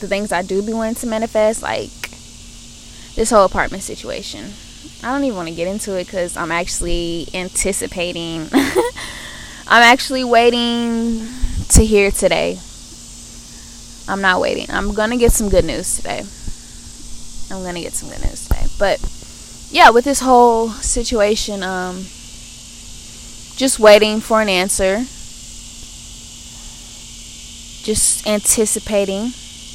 the 0.00 0.08
things 0.08 0.32
I 0.32 0.42
do 0.42 0.62
be 0.62 0.72
wanting 0.72 0.96
to 0.96 1.06
manifest, 1.06 1.62
like 1.62 1.90
this 3.14 3.30
whole 3.30 3.44
apartment 3.44 3.82
situation. 3.82 4.52
I 5.02 5.12
don't 5.12 5.24
even 5.24 5.36
want 5.36 5.48
to 5.48 5.54
get 5.54 5.68
into 5.68 5.96
it 5.98 6.06
because 6.06 6.36
I'm 6.36 6.50
actually 6.50 7.28
anticipating. 7.34 8.48
I'm 9.66 9.82
actually 9.82 10.24
waiting 10.24 11.26
to 11.70 11.84
hear 11.84 12.10
today. 12.10 12.58
I'm 14.08 14.20
not 14.20 14.40
waiting. 14.40 14.66
I'm 14.70 14.94
gonna 14.94 15.16
get 15.16 15.32
some 15.32 15.48
good 15.48 15.64
news 15.64 15.96
today. 15.96 16.22
I'm 17.50 17.62
gonna 17.64 17.80
get 17.80 17.92
some 17.92 18.08
good 18.10 18.22
news 18.22 18.48
today. 18.48 18.66
But 18.78 19.00
yeah, 19.74 19.90
with 19.90 20.04
this 20.04 20.20
whole 20.20 20.68
situation, 20.68 21.64
um, 21.64 21.96
just 23.56 23.80
waiting 23.80 24.20
for 24.20 24.40
an 24.40 24.48
answer. 24.48 24.98
Just 27.82 28.24
anticipating 28.24 29.32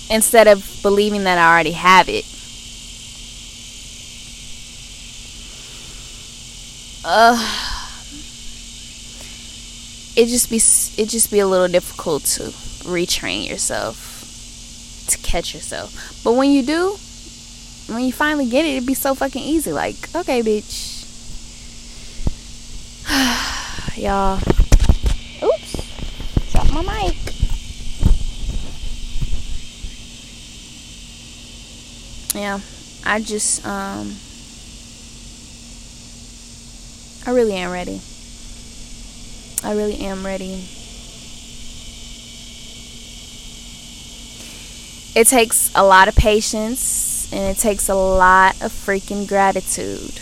instead 0.10 0.48
of 0.48 0.80
believing 0.82 1.26
that 1.26 1.38
I 1.38 1.52
already 1.52 1.74
have 1.74 2.08
it. 2.08 2.24
Uh 7.04 7.36
it 10.16 10.28
just 10.28 10.50
be 10.50 10.58
it 11.02 11.10
just 11.10 11.30
be 11.30 11.40
a 11.40 11.48
little 11.48 11.68
difficult 11.68 12.24
to 12.24 12.44
retrain 12.88 13.48
yourself 13.48 15.06
to 15.08 15.18
catch 15.20 15.54
yourself. 15.54 16.22
But 16.24 16.34
when 16.34 16.52
you 16.52 16.64
do, 16.64 16.98
when 17.90 18.04
you 18.04 18.12
finally 18.12 18.48
get 18.48 18.66
it, 18.66 18.70
it'd 18.76 18.88
be 18.88 18.94
so 18.94 19.16
fucking 19.16 19.42
easy. 19.42 19.72
Like, 19.72 19.96
okay, 20.16 20.42
bitch. 20.42 21.00
Y'all. 23.98 24.38
Oops. 25.44 26.52
Drop 26.52 26.72
my 26.72 26.82
mic. 26.82 27.16
Yeah. 32.36 32.60
I 33.06 33.20
just 33.22 33.66
um 33.66 34.16
I 37.26 37.32
really 37.32 37.56
am 37.56 37.72
ready. 37.72 38.02
I 39.64 39.74
really 39.74 39.98
am 40.06 40.26
ready. 40.26 40.64
It 45.16 45.28
takes 45.28 45.72
a 45.76 45.84
lot 45.84 46.08
of 46.08 46.16
patience 46.16 47.09
and 47.32 47.42
it 47.56 47.58
takes 47.58 47.90
a 47.90 47.96
lot 47.96 48.62
of 48.62 48.72
freaking 48.72 49.28
gratitude 49.28 50.22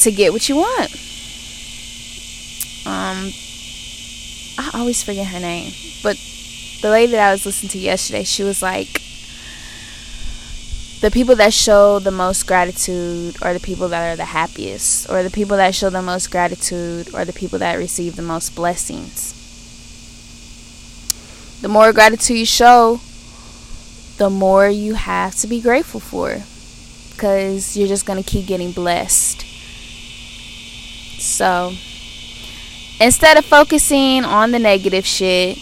to 0.00 0.10
get 0.10 0.32
what 0.32 0.48
you 0.48 0.56
want. 0.56 0.90
Um, 2.84 3.30
I 4.58 4.70
always 4.74 5.02
forget 5.02 5.28
her 5.28 5.40
name, 5.40 5.72
but 6.02 6.16
the 6.82 6.90
lady 6.90 7.12
that 7.12 7.28
I 7.28 7.32
was 7.32 7.46
listening 7.46 7.70
to 7.70 7.78
yesterday, 7.78 8.24
she 8.24 8.42
was 8.42 8.60
like, 8.60 9.00
the 11.00 11.10
people 11.10 11.34
that 11.36 11.52
show 11.52 11.98
the 11.98 12.10
most 12.10 12.46
gratitude 12.46 13.36
are 13.42 13.52
the 13.52 13.60
people 13.60 13.88
that 13.88 14.12
are 14.12 14.16
the 14.16 14.26
happiest, 14.26 15.08
or 15.10 15.22
the 15.22 15.30
people 15.30 15.56
that 15.56 15.74
show 15.74 15.90
the 15.90 16.02
most 16.02 16.30
gratitude 16.30 17.12
are 17.14 17.24
the 17.24 17.32
people 17.32 17.58
that 17.60 17.76
receive 17.76 18.16
the 18.16 18.22
most 18.22 18.54
blessings. 18.54 19.38
The 21.60 21.68
more 21.68 21.92
gratitude 21.92 22.38
you 22.38 22.46
show, 22.46 23.00
the 24.18 24.30
more 24.30 24.68
you 24.68 24.94
have 24.94 25.34
to 25.36 25.46
be 25.46 25.60
grateful 25.60 26.00
for 26.00 26.38
because 27.12 27.76
you're 27.76 27.88
just 27.88 28.06
going 28.06 28.22
to 28.22 28.28
keep 28.28 28.46
getting 28.46 28.72
blessed. 28.72 29.42
So, 31.20 31.72
instead 33.00 33.36
of 33.36 33.44
focusing 33.44 34.24
on 34.24 34.50
the 34.50 34.58
negative 34.58 35.06
shit, 35.06 35.58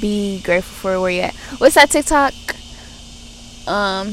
be 0.00 0.40
grateful 0.42 0.74
for 0.76 1.00
where 1.00 1.10
you're 1.10 1.24
at. 1.26 1.34
What's 1.58 1.74
that 1.74 1.90
TikTok? 1.90 2.34
um, 3.70 4.08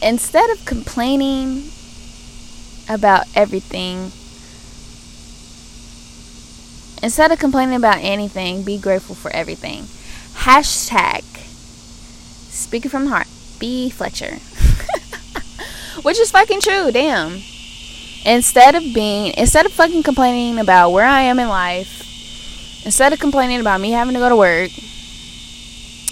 instead 0.00 0.48
of 0.50 0.64
complaining 0.64 1.64
about 2.88 3.24
everything, 3.34 4.12
instead 7.02 7.32
of 7.32 7.38
complaining 7.38 7.74
about 7.74 7.98
anything, 7.98 8.62
be 8.62 8.78
grateful 8.78 9.14
for 9.14 9.30
everything. 9.32 9.86
Hashtag 10.38 11.24
speaking 12.50 12.90
from 12.90 13.06
heart, 13.06 13.26
B 13.58 13.90
Fletcher. 13.90 14.36
Which 16.02 16.18
is 16.18 16.30
fucking 16.30 16.60
true, 16.60 16.92
damn. 16.92 17.42
Instead 18.24 18.74
of 18.76 18.82
being, 18.94 19.34
instead 19.36 19.66
of 19.66 19.72
fucking 19.72 20.04
complaining 20.04 20.58
about 20.60 20.90
where 20.90 21.06
I 21.06 21.22
am 21.22 21.40
in 21.40 21.48
life, 21.48 22.84
instead 22.84 23.12
of 23.12 23.18
complaining 23.18 23.60
about 23.60 23.80
me 23.80 23.90
having 23.90 24.14
to 24.14 24.20
go 24.20 24.28
to 24.28 24.36
work, 24.36 24.70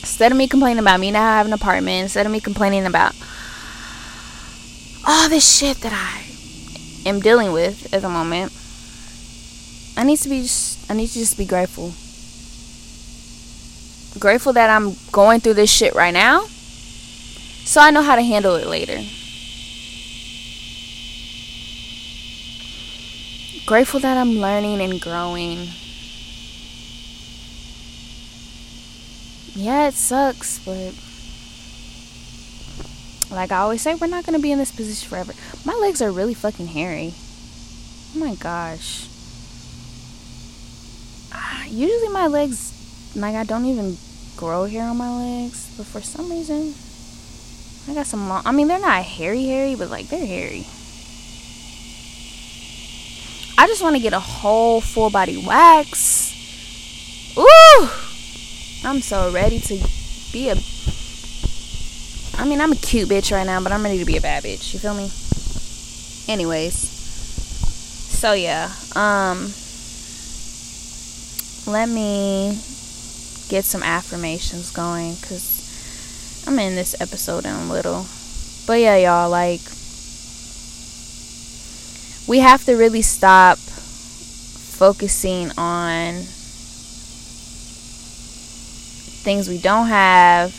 instead 0.00 0.32
of 0.32 0.38
me 0.38 0.48
complaining 0.48 0.80
about 0.80 0.98
me 0.98 1.10
not 1.12 1.20
having 1.20 1.52
an 1.52 1.58
apartment, 1.58 2.02
instead 2.02 2.26
of 2.26 2.32
me 2.32 2.40
complaining 2.40 2.84
about 2.84 3.14
all 5.06 5.28
this 5.28 5.48
shit 5.58 5.78
that 5.78 5.92
I 5.92 7.08
am 7.08 7.20
dealing 7.20 7.52
with 7.52 7.94
at 7.94 8.02
the 8.02 8.08
moment, 8.08 8.52
I 9.96 10.04
need 10.04 10.18
to 10.18 10.28
be 10.28 10.42
just 10.42 10.90
I 10.90 10.94
need 10.94 11.08
to 11.08 11.18
just 11.18 11.38
be 11.38 11.46
grateful. 11.46 11.92
Grateful 14.18 14.52
that 14.54 14.70
I'm 14.70 14.96
going 15.12 15.40
through 15.40 15.54
this 15.54 15.70
shit 15.70 15.94
right 15.94 16.14
now. 16.14 16.44
So 17.64 17.80
I 17.80 17.90
know 17.90 18.02
how 18.02 18.16
to 18.16 18.22
handle 18.22 18.54
it 18.54 18.66
later. 18.66 18.98
Grateful 23.66 24.00
that 24.00 24.16
I'm 24.16 24.38
learning 24.38 24.80
and 24.80 25.00
growing. 25.00 25.68
yeah, 29.56 29.88
it 29.88 29.94
sucks, 29.94 30.58
but 30.60 30.92
like 33.34 33.50
I 33.50 33.58
always 33.58 33.80
say, 33.80 33.94
we're 33.94 34.06
not 34.06 34.26
gonna 34.26 34.38
be 34.38 34.52
in 34.52 34.58
this 34.58 34.70
position 34.70 35.08
forever. 35.08 35.32
My 35.64 35.74
legs 35.74 36.02
are 36.02 36.12
really 36.12 36.34
fucking 36.34 36.68
hairy. 36.68 37.14
Oh 38.14 38.18
my 38.18 38.34
gosh. 38.34 39.08
Ah, 41.32 41.64
usually 41.64 42.12
my 42.12 42.26
legs, 42.26 43.12
like 43.16 43.34
I 43.34 43.44
don't 43.44 43.64
even 43.64 43.96
grow 44.36 44.66
hair 44.66 44.84
on 44.84 44.96
my 44.96 45.10
legs, 45.10 45.72
but 45.76 45.86
for 45.86 46.00
some 46.00 46.30
reason, 46.30 46.74
I 47.88 47.94
got 47.94 48.06
some 48.06 48.28
long. 48.28 48.42
I 48.44 48.52
mean, 48.52 48.68
they're 48.68 48.78
not 48.78 49.02
hairy, 49.02 49.44
hairy, 49.44 49.74
but 49.74 49.90
like 49.90 50.08
they're 50.08 50.26
hairy. 50.26 50.66
I 53.58 53.66
just 53.66 53.82
want 53.82 53.96
to 53.96 54.02
get 54.02 54.12
a 54.12 54.20
whole 54.20 54.80
full 54.80 55.10
body 55.10 55.42
wax. 55.46 56.34
Ooh. 57.38 57.88
I'm 58.84 59.00
so 59.00 59.32
ready 59.32 59.58
to 59.60 59.74
be 60.32 60.50
a. 60.50 60.56
I 62.38 62.46
mean, 62.46 62.60
I'm 62.60 62.72
a 62.72 62.76
cute 62.76 63.08
bitch 63.08 63.32
right 63.32 63.46
now, 63.46 63.62
but 63.62 63.72
I'm 63.72 63.82
ready 63.82 63.98
to 63.98 64.04
be 64.04 64.18
a 64.18 64.20
bad 64.20 64.44
bitch. 64.44 64.74
You 64.74 64.78
feel 64.78 64.94
me? 64.94 65.10
Anyways. 66.32 66.74
So, 66.74 68.34
yeah. 68.34 68.70
Um. 68.94 69.52
Let 71.66 71.88
me 71.88 72.56
get 73.48 73.64
some 73.64 73.82
affirmations 73.82 74.70
going 74.70 75.14
because 75.14 76.44
I'm 76.46 76.58
in 76.58 76.74
this 76.74 77.00
episode 77.00 77.44
in 77.44 77.54
a 77.54 77.72
little. 77.72 78.06
But, 78.66 78.80
yeah, 78.80 78.96
y'all, 78.96 79.30
like. 79.30 79.60
We 82.28 82.40
have 82.40 82.64
to 82.64 82.74
really 82.74 83.02
stop 83.02 83.56
focusing 83.58 85.52
on 85.56 86.24
things 89.22 89.48
we 89.48 89.58
don't 89.58 89.86
have, 89.86 90.52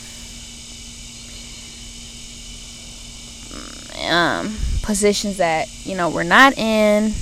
um, 4.10 4.56
positions 4.82 5.36
that 5.36 5.68
you 5.84 5.94
know 5.94 6.08
we're 6.08 6.22
not 6.22 6.56
in, 6.56 7.12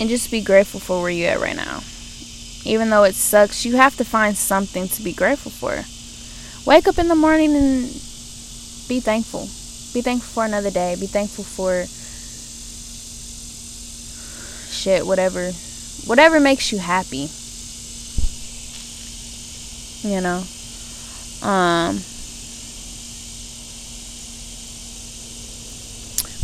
and 0.00 0.08
just 0.08 0.30
be 0.30 0.40
grateful 0.40 0.80
for 0.80 1.02
where 1.02 1.10
you're 1.10 1.30
at 1.30 1.40
right 1.40 1.54
now. 1.54 1.82
Even 2.64 2.90
though 2.90 3.04
it 3.04 3.14
sucks, 3.14 3.64
you 3.64 3.76
have 3.76 3.96
to 3.96 4.04
find 4.04 4.36
something 4.36 4.88
to 4.88 5.02
be 5.02 5.12
grateful 5.12 5.52
for. 5.52 5.84
wake 6.66 6.88
up 6.88 6.98
in 6.98 7.08
the 7.08 7.14
morning 7.14 7.54
and 7.54 7.82
be 8.88 8.98
thankful. 9.00 9.48
Be 9.92 10.02
thankful 10.02 10.42
for 10.42 10.44
another 10.44 10.70
day. 10.70 10.96
Be 10.98 11.06
thankful 11.06 11.44
for 11.44 11.84
shit, 14.70 15.06
whatever. 15.06 15.52
Whatever 16.06 16.40
makes 16.40 16.72
you 16.72 16.78
happy. 16.78 17.28
You 20.02 20.20
know. 20.20 20.44
Um 21.46 22.00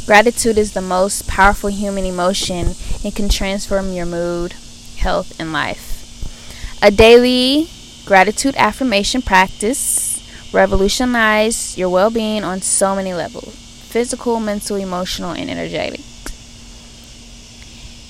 Gratitude 0.06 0.56
is 0.56 0.72
the 0.72 0.80
most 0.80 1.26
powerful 1.26 1.68
human 1.68 2.04
emotion. 2.04 2.74
It 3.04 3.16
can 3.16 3.28
transform 3.28 3.92
your 3.92 4.06
mood, 4.06 4.54
health, 4.98 5.38
and 5.40 5.52
life. 5.52 6.78
A 6.80 6.92
daily 6.92 7.68
gratitude 8.06 8.54
affirmation 8.56 9.20
practice 9.20 10.22
revolutionize 10.52 11.76
your 11.76 11.88
well-being 11.88 12.44
on 12.44 12.62
so 12.62 12.94
many 12.94 13.12
levels 13.12 13.52
physical 13.90 14.38
mental 14.38 14.76
emotional 14.76 15.32
and 15.32 15.50
energetic 15.50 16.00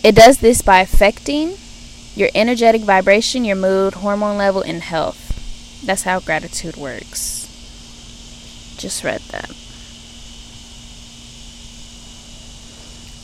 it 0.05 0.15
does 0.15 0.39
this 0.39 0.61
by 0.61 0.81
affecting 0.81 1.57
your 2.15 2.29
energetic 2.35 2.83
vibration 2.83 3.43
your 3.43 3.57
mood 3.57 3.95
hormone 3.95 4.37
level 4.37 4.61
and 4.61 4.83
health 4.83 5.83
that's 5.85 6.03
how 6.03 6.21
gratitude 6.21 6.77
works 6.77 7.47
just 8.77 9.03
read 9.03 9.21
that 9.31 9.51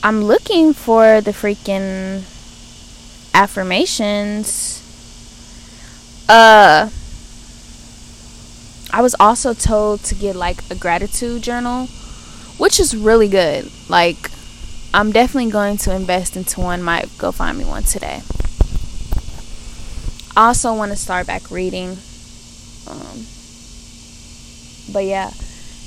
i'm 0.02 0.22
looking 0.24 0.72
for 0.72 1.20
the 1.20 1.30
freaking 1.32 2.22
affirmations 3.34 4.78
uh 6.28 6.88
I 8.94 9.00
was 9.00 9.16
also 9.18 9.54
told 9.54 10.04
to 10.04 10.14
get 10.14 10.36
like 10.36 10.70
a 10.70 10.74
gratitude 10.74 11.42
journal, 11.42 11.86
which 12.58 12.78
is 12.78 12.94
really 12.94 13.28
good. 13.28 13.70
Like, 13.88 14.30
I'm 14.92 15.12
definitely 15.12 15.50
going 15.50 15.78
to 15.78 15.94
invest 15.96 16.36
into 16.36 16.60
one. 16.60 16.82
Might 16.82 17.08
go 17.16 17.32
find 17.32 17.56
me 17.56 17.64
one 17.64 17.84
today. 17.84 18.20
I 20.36 20.48
also 20.48 20.74
want 20.74 20.92
to 20.92 20.96
start 20.96 21.26
back 21.26 21.50
reading. 21.50 21.96
Um, 22.86 23.24
but 24.92 25.06
yeah, 25.06 25.30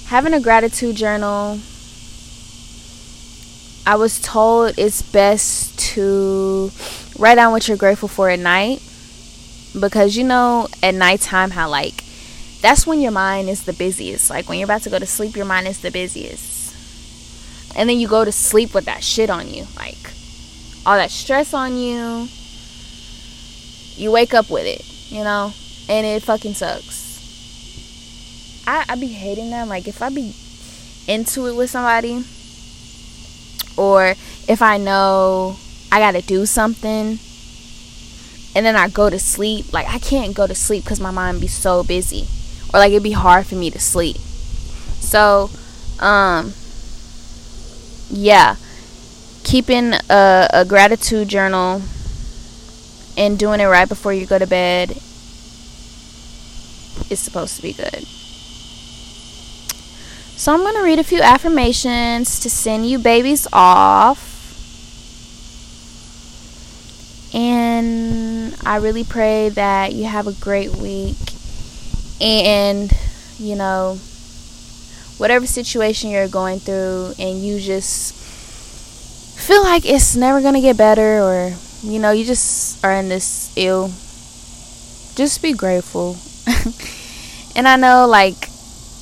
having 0.07 0.33
a 0.33 0.39
gratitude 0.39 0.95
journal. 0.95 1.59
I 3.87 3.95
was 3.97 4.19
told 4.19 4.73
it's 4.79 5.03
best 5.03 5.77
to 5.93 6.71
write 7.19 7.35
down 7.35 7.51
what 7.51 7.67
you're 7.67 7.77
grateful 7.77 8.07
for 8.09 8.29
at 8.31 8.39
night 8.39 8.81
because 9.79 10.17
you 10.17 10.23
know 10.23 10.67
at 10.81 10.95
nighttime 10.95 11.51
how 11.51 11.69
like 11.69 12.03
that's 12.61 12.87
when 12.87 12.99
your 12.99 13.11
mind 13.11 13.47
is 13.47 13.65
the 13.65 13.73
busiest. 13.73 14.31
Like 14.31 14.49
when 14.49 14.57
you're 14.57 14.65
about 14.65 14.81
to 14.83 14.89
go 14.89 14.97
to 14.97 15.05
sleep, 15.05 15.35
your 15.35 15.45
mind 15.45 15.67
is 15.67 15.81
the 15.81 15.91
busiest. 15.91 17.75
And 17.77 17.87
then 17.87 17.99
you 17.99 18.07
go 18.07 18.25
to 18.25 18.31
sleep 18.31 18.73
with 18.73 18.85
that 18.85 19.03
shit 19.03 19.29
on 19.29 19.53
you. 19.53 19.67
Like 19.75 20.11
all 20.83 20.97
that 20.97 21.11
stress 21.11 21.53
on 21.53 21.77
you. 21.77 22.27
You 24.01 24.11
wake 24.11 24.33
up 24.33 24.49
with 24.49 24.65
it, 24.65 24.83
you 25.11 25.23
know? 25.23 25.53
And 25.87 26.07
it 26.07 26.23
fucking 26.23 26.55
sucks. 26.55 27.05
I, 28.65 28.83
I 28.89 28.95
be 28.95 29.07
hating 29.07 29.51
that. 29.51 29.67
Like 29.67 29.87
if 29.87 30.01
I 30.01 30.09
be 30.09 30.33
into 31.07 31.45
it 31.45 31.55
with 31.55 31.69
somebody 31.69 32.23
or 33.77 34.15
if 34.47 34.61
I 34.61 34.77
know 34.77 35.57
I 35.91 35.99
gotta 35.99 36.21
do 36.21 36.45
something 36.45 37.19
and 38.55 38.65
then 38.65 38.75
I 38.75 38.89
go 38.89 39.09
to 39.09 39.19
sleep, 39.19 39.73
like 39.73 39.87
I 39.87 39.99
can't 39.99 40.35
go 40.35 40.47
to 40.47 40.55
sleep 40.55 40.83
because 40.83 40.99
my 40.99 41.11
mind 41.11 41.41
be 41.41 41.47
so 41.47 41.83
busy 41.83 42.27
or 42.73 42.79
like 42.79 42.91
it'd 42.91 43.03
be 43.03 43.11
hard 43.11 43.45
for 43.45 43.55
me 43.55 43.69
to 43.71 43.79
sleep. 43.79 44.17
So, 44.99 45.49
um, 45.99 46.53
yeah, 48.09 48.55
keeping 49.43 49.93
a, 50.09 50.47
a 50.51 50.65
gratitude 50.65 51.27
journal 51.27 51.81
and 53.17 53.39
doing 53.39 53.59
it 53.61 53.65
right 53.65 53.87
before 53.87 54.13
you 54.13 54.25
go 54.25 54.39
to 54.39 54.47
bed 54.47 54.91
is 57.09 57.19
supposed 57.19 57.55
to 57.55 57.61
be 57.61 57.73
good. 57.73 58.05
So, 60.37 60.53
I'm 60.53 60.61
going 60.61 60.75
to 60.75 60.83
read 60.83 60.99
a 60.99 61.03
few 61.03 61.21
affirmations 61.21 62.39
to 62.41 62.49
send 62.49 62.89
you 62.89 62.99
babies 62.99 63.47
off. 63.53 64.33
And 67.33 68.55
I 68.65 68.77
really 68.77 69.03
pray 69.03 69.49
that 69.49 69.93
you 69.93 70.05
have 70.05 70.27
a 70.27 70.33
great 70.33 70.75
week 70.75 71.15
and 72.21 72.91
you 73.37 73.55
know 73.55 73.99
whatever 75.17 75.45
situation 75.45 76.09
you're 76.09 76.27
going 76.27 76.59
through 76.59 77.13
and 77.19 77.43
you 77.43 77.59
just 77.59 78.13
feel 79.37 79.63
like 79.63 79.85
it's 79.85 80.15
never 80.15 80.41
going 80.41 80.53
to 80.53 80.61
get 80.61 80.77
better 80.77 81.21
or 81.21 81.53
you 81.83 81.99
know 81.99 82.11
you 82.11 82.25
just 82.25 82.83
are 82.83 82.93
in 82.93 83.09
this 83.09 83.51
ill 83.57 83.87
just 85.15 85.41
be 85.41 85.53
grateful 85.53 86.17
and 87.55 87.67
i 87.67 87.75
know 87.75 88.07
like 88.07 88.49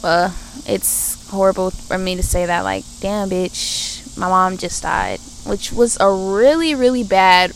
uh 0.04 0.30
it's 0.66 1.23
horrible 1.34 1.72
for 1.72 1.98
me 1.98 2.16
to 2.16 2.24
say 2.24 2.46
that 2.46 2.62
like 2.62 2.84
damn 3.02 3.30
bitch 3.30 4.18
my 4.18 4.28
mom 4.30 4.58
just 4.58 4.84
died 4.84 5.20
which 5.46 5.72
was 5.72 5.98
a 6.00 6.10
really 6.10 6.74
really 6.74 7.04
bad 7.04 7.50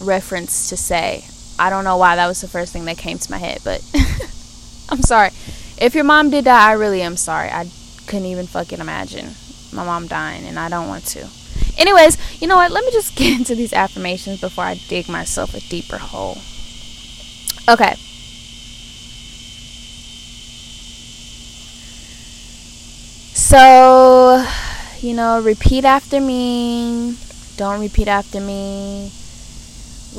reference 0.00 0.68
to 0.68 0.76
say 0.76 1.24
I 1.58 1.70
don't 1.70 1.84
know 1.84 1.96
why 1.96 2.14
that 2.16 2.28
was 2.28 2.40
the 2.40 2.48
first 2.48 2.72
thing 2.72 2.84
that 2.84 2.98
came 2.98 3.18
to 3.18 3.30
my 3.30 3.38
head, 3.38 3.58
but 3.64 3.82
I'm 4.88 5.02
sorry. 5.02 5.30
If 5.80 5.94
your 5.94 6.04
mom 6.04 6.30
did 6.30 6.44
die, 6.44 6.70
I 6.70 6.72
really 6.72 7.02
am 7.02 7.16
sorry. 7.16 7.50
I 7.50 7.68
couldn't 8.06 8.26
even 8.26 8.46
fucking 8.46 8.78
imagine 8.78 9.34
my 9.72 9.84
mom 9.84 10.06
dying, 10.06 10.46
and 10.46 10.58
I 10.58 10.68
don't 10.68 10.88
want 10.88 11.04
to. 11.06 11.28
Anyways, 11.76 12.40
you 12.40 12.46
know 12.46 12.56
what? 12.56 12.70
Let 12.70 12.84
me 12.84 12.92
just 12.92 13.16
get 13.16 13.36
into 13.36 13.56
these 13.56 13.72
affirmations 13.72 14.40
before 14.40 14.64
I 14.64 14.74
dig 14.74 15.08
myself 15.08 15.54
a 15.54 15.60
deeper 15.60 15.98
hole. 15.98 16.38
Okay. 17.68 17.96
So, 23.48 24.44
you 25.00 25.14
know, 25.14 25.40
repeat 25.40 25.84
after 25.84 26.20
me. 26.20 27.16
Don't 27.56 27.80
repeat 27.80 28.06
after 28.06 28.40
me 28.40 29.10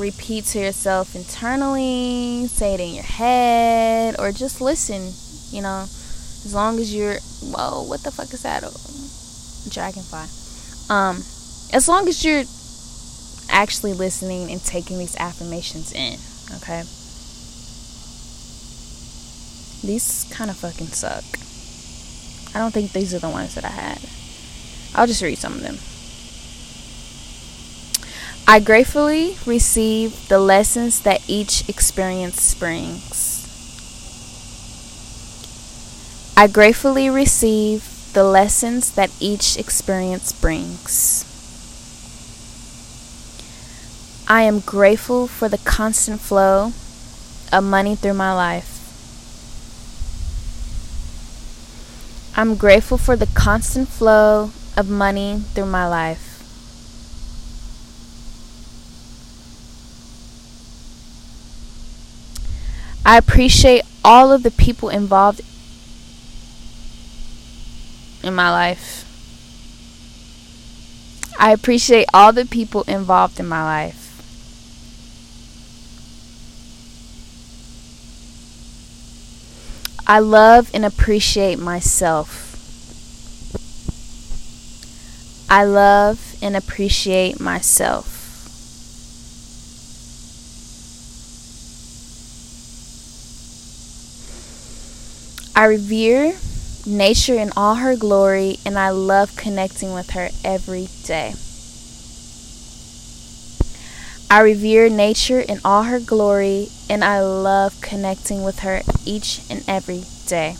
repeat 0.00 0.44
to 0.46 0.58
yourself 0.58 1.14
internally, 1.14 2.46
say 2.46 2.74
it 2.74 2.80
in 2.80 2.94
your 2.94 3.04
head, 3.04 4.16
or 4.18 4.32
just 4.32 4.60
listen, 4.60 5.12
you 5.54 5.62
know, 5.62 5.82
as 5.82 6.54
long 6.54 6.78
as 6.78 6.94
you're, 6.94 7.18
whoa, 7.42 7.82
what 7.82 8.02
the 8.02 8.10
fuck 8.10 8.32
is 8.32 8.42
that? 8.42 8.62
Dragonfly. 9.70 10.26
Um, 10.88 11.16
as 11.72 11.86
long 11.86 12.08
as 12.08 12.24
you're 12.24 12.44
actually 13.50 13.92
listening 13.92 14.50
and 14.50 14.62
taking 14.64 14.98
these 14.98 15.16
affirmations 15.16 15.92
in, 15.92 16.14
okay? 16.56 16.82
These 19.86 20.26
kind 20.32 20.50
of 20.50 20.56
fucking 20.56 20.88
suck. 20.88 21.24
I 22.54 22.58
don't 22.58 22.72
think 22.72 22.92
these 22.92 23.14
are 23.14 23.18
the 23.18 23.28
ones 23.28 23.54
that 23.54 23.64
I 23.64 23.68
had. 23.68 23.98
I'll 24.94 25.06
just 25.06 25.22
read 25.22 25.38
some 25.38 25.54
of 25.54 25.60
them. 25.60 25.78
I 28.48 28.58
gratefully 28.58 29.36
receive 29.46 30.28
the 30.28 30.40
lessons 30.40 31.02
that 31.02 31.22
each 31.28 31.68
experience 31.68 32.54
brings. 32.54 33.40
I 36.36 36.48
gratefully 36.48 37.08
receive 37.08 38.12
the 38.12 38.24
lessons 38.24 38.94
that 38.96 39.10
each 39.20 39.56
experience 39.56 40.32
brings. 40.32 41.24
I 44.26 44.42
am 44.42 44.60
grateful 44.60 45.26
for 45.26 45.48
the 45.48 45.58
constant 45.58 46.20
flow 46.20 46.72
of 47.52 47.64
money 47.64 47.94
through 47.94 48.14
my 48.14 48.32
life. 48.32 48.69
I'm 52.40 52.54
grateful 52.54 52.96
for 52.96 53.16
the 53.16 53.26
constant 53.26 53.86
flow 53.86 54.50
of 54.74 54.88
money 54.88 55.42
through 55.52 55.66
my 55.66 55.86
life. 55.86 56.40
I 63.04 63.18
appreciate 63.18 63.82
all 64.02 64.32
of 64.32 64.42
the 64.42 64.50
people 64.50 64.88
involved 64.88 65.42
in 68.24 68.34
my 68.34 68.50
life. 68.50 69.04
I 71.38 71.52
appreciate 71.52 72.06
all 72.14 72.32
the 72.32 72.46
people 72.46 72.84
involved 72.84 73.38
in 73.38 73.46
my 73.48 73.62
life. 73.62 73.99
I 80.10 80.18
love 80.18 80.72
and 80.74 80.84
appreciate 80.84 81.60
myself. 81.60 82.48
I 85.48 85.62
love 85.62 86.34
and 86.42 86.56
appreciate 86.56 87.38
myself. 87.38 88.16
I 95.54 95.66
revere 95.66 96.34
nature 96.84 97.36
in 97.36 97.52
all 97.56 97.76
her 97.76 97.94
glory, 97.94 98.56
and 98.66 98.76
I 98.80 98.90
love 98.90 99.36
connecting 99.36 99.94
with 99.94 100.10
her 100.10 100.30
every 100.44 100.88
day. 101.04 101.34
I 104.32 104.42
revere 104.42 104.88
nature 104.88 105.40
in 105.40 105.58
all 105.64 105.82
her 105.82 105.98
glory, 105.98 106.68
and 106.88 107.02
I 107.02 107.20
love 107.20 107.80
connecting 107.80 108.44
with 108.44 108.60
her 108.60 108.82
each 109.04 109.40
and 109.50 109.64
every 109.66 110.04
day. 110.28 110.54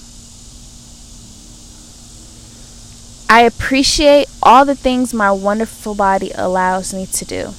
I 3.33 3.43
appreciate 3.43 4.27
all 4.43 4.65
the 4.65 4.75
things 4.75 5.15
my 5.15 5.31
wonderful 5.31 5.95
body 5.95 6.33
allows 6.35 6.93
me 6.93 7.07
to 7.07 7.25
do. 7.25 7.55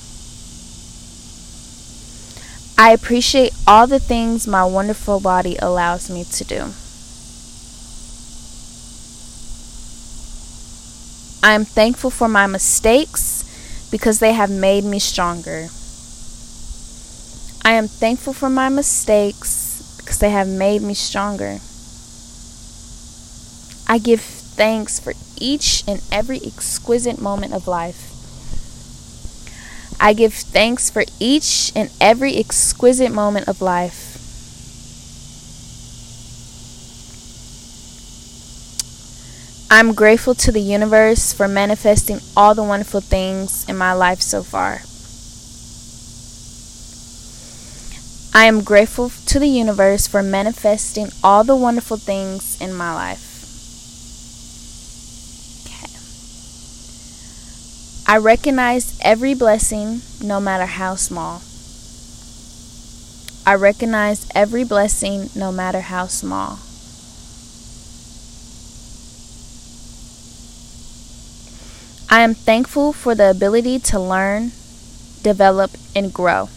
I 2.77 2.91
appreciate 2.91 3.53
all 3.65 3.87
the 3.87 3.99
things 3.99 4.45
my 4.45 4.65
wonderful 4.65 5.21
body 5.21 5.55
allows 5.61 6.09
me 6.09 6.25
to 6.25 6.43
do. 6.43 6.73
I 11.41 11.53
am 11.53 11.63
thankful 11.63 12.09
for 12.09 12.27
my 12.27 12.47
mistakes 12.47 13.45
because 13.89 14.19
they 14.19 14.33
have 14.33 14.49
made 14.49 14.83
me 14.83 14.99
stronger. 14.99 15.69
I 17.63 17.73
am 17.73 17.87
thankful 17.87 18.33
for 18.33 18.49
my 18.49 18.69
mistakes 18.69 19.95
because 19.97 20.19
they 20.19 20.31
have 20.31 20.47
made 20.47 20.81
me 20.81 20.93
stronger. 20.93 21.59
I 23.87 23.97
give 23.99 24.21
thanks 24.21 24.99
for 24.99 25.13
each 25.37 25.83
and 25.87 26.01
every 26.11 26.39
exquisite 26.43 27.21
moment 27.21 27.53
of 27.53 27.67
life. 27.67 28.07
I 29.99 30.13
give 30.13 30.33
thanks 30.33 30.89
for 30.89 31.03
each 31.19 31.71
and 31.75 31.91
every 32.01 32.35
exquisite 32.37 33.11
moment 33.11 33.47
of 33.47 33.61
life. 33.61 34.07
I'm 39.69 39.93
grateful 39.93 40.35
to 40.35 40.51
the 40.51 40.59
universe 40.59 41.31
for 41.31 41.47
manifesting 41.47 42.19
all 42.35 42.55
the 42.55 42.63
wonderful 42.63 43.01
things 43.01 43.67
in 43.69 43.77
my 43.77 43.93
life 43.93 44.21
so 44.21 44.43
far. 44.43 44.81
I 48.33 48.45
am 48.45 48.63
grateful 48.63 49.11
to 49.25 49.39
the 49.39 49.47
universe 49.47 50.07
for 50.07 50.23
manifesting 50.23 51.09
all 51.21 51.43
the 51.43 51.55
wonderful 51.55 51.97
things 51.97 52.59
in 52.61 52.73
my 52.73 52.93
life. 52.93 53.27
Okay. 55.65 55.91
I 58.07 58.17
recognize 58.17 58.97
every 59.01 59.33
blessing, 59.33 60.01
no 60.23 60.39
matter 60.39 60.65
how 60.65 60.95
small. 60.95 61.41
I 63.45 63.55
recognize 63.55 64.29
every 64.33 64.63
blessing, 64.63 65.29
no 65.35 65.51
matter 65.51 65.81
how 65.81 66.05
small. 66.07 66.59
I 72.09 72.21
am 72.21 72.33
thankful 72.33 72.93
for 72.93 73.13
the 73.13 73.29
ability 73.29 73.79
to 73.79 73.99
learn, 73.99 74.53
develop, 75.21 75.71
and 75.93 76.13
grow. 76.13 76.47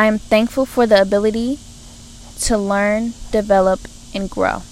I 0.00 0.06
am 0.06 0.16
thankful 0.16 0.64
for 0.64 0.86
the 0.86 1.02
ability 1.02 1.58
to 2.48 2.56
learn, 2.56 3.12
develop, 3.30 3.80
and 4.14 4.30
grow. 4.30 4.62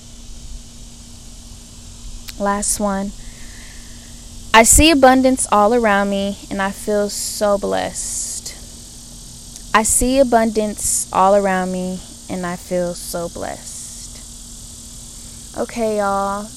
Last 2.40 2.80
one. 2.80 3.12
I 4.54 4.62
see 4.62 4.90
abundance 4.90 5.46
all 5.52 5.74
around 5.74 6.08
me 6.08 6.38
and 6.50 6.62
I 6.62 6.70
feel 6.70 7.10
so 7.10 7.58
blessed. 7.58 8.54
I 9.74 9.82
see 9.82 10.18
abundance 10.18 11.12
all 11.12 11.36
around 11.36 11.72
me 11.72 12.00
and 12.30 12.46
I 12.46 12.56
feel 12.56 12.94
so 12.94 13.28
blessed. 13.28 14.16
Okay, 15.58 15.98
y'all. 15.98 16.48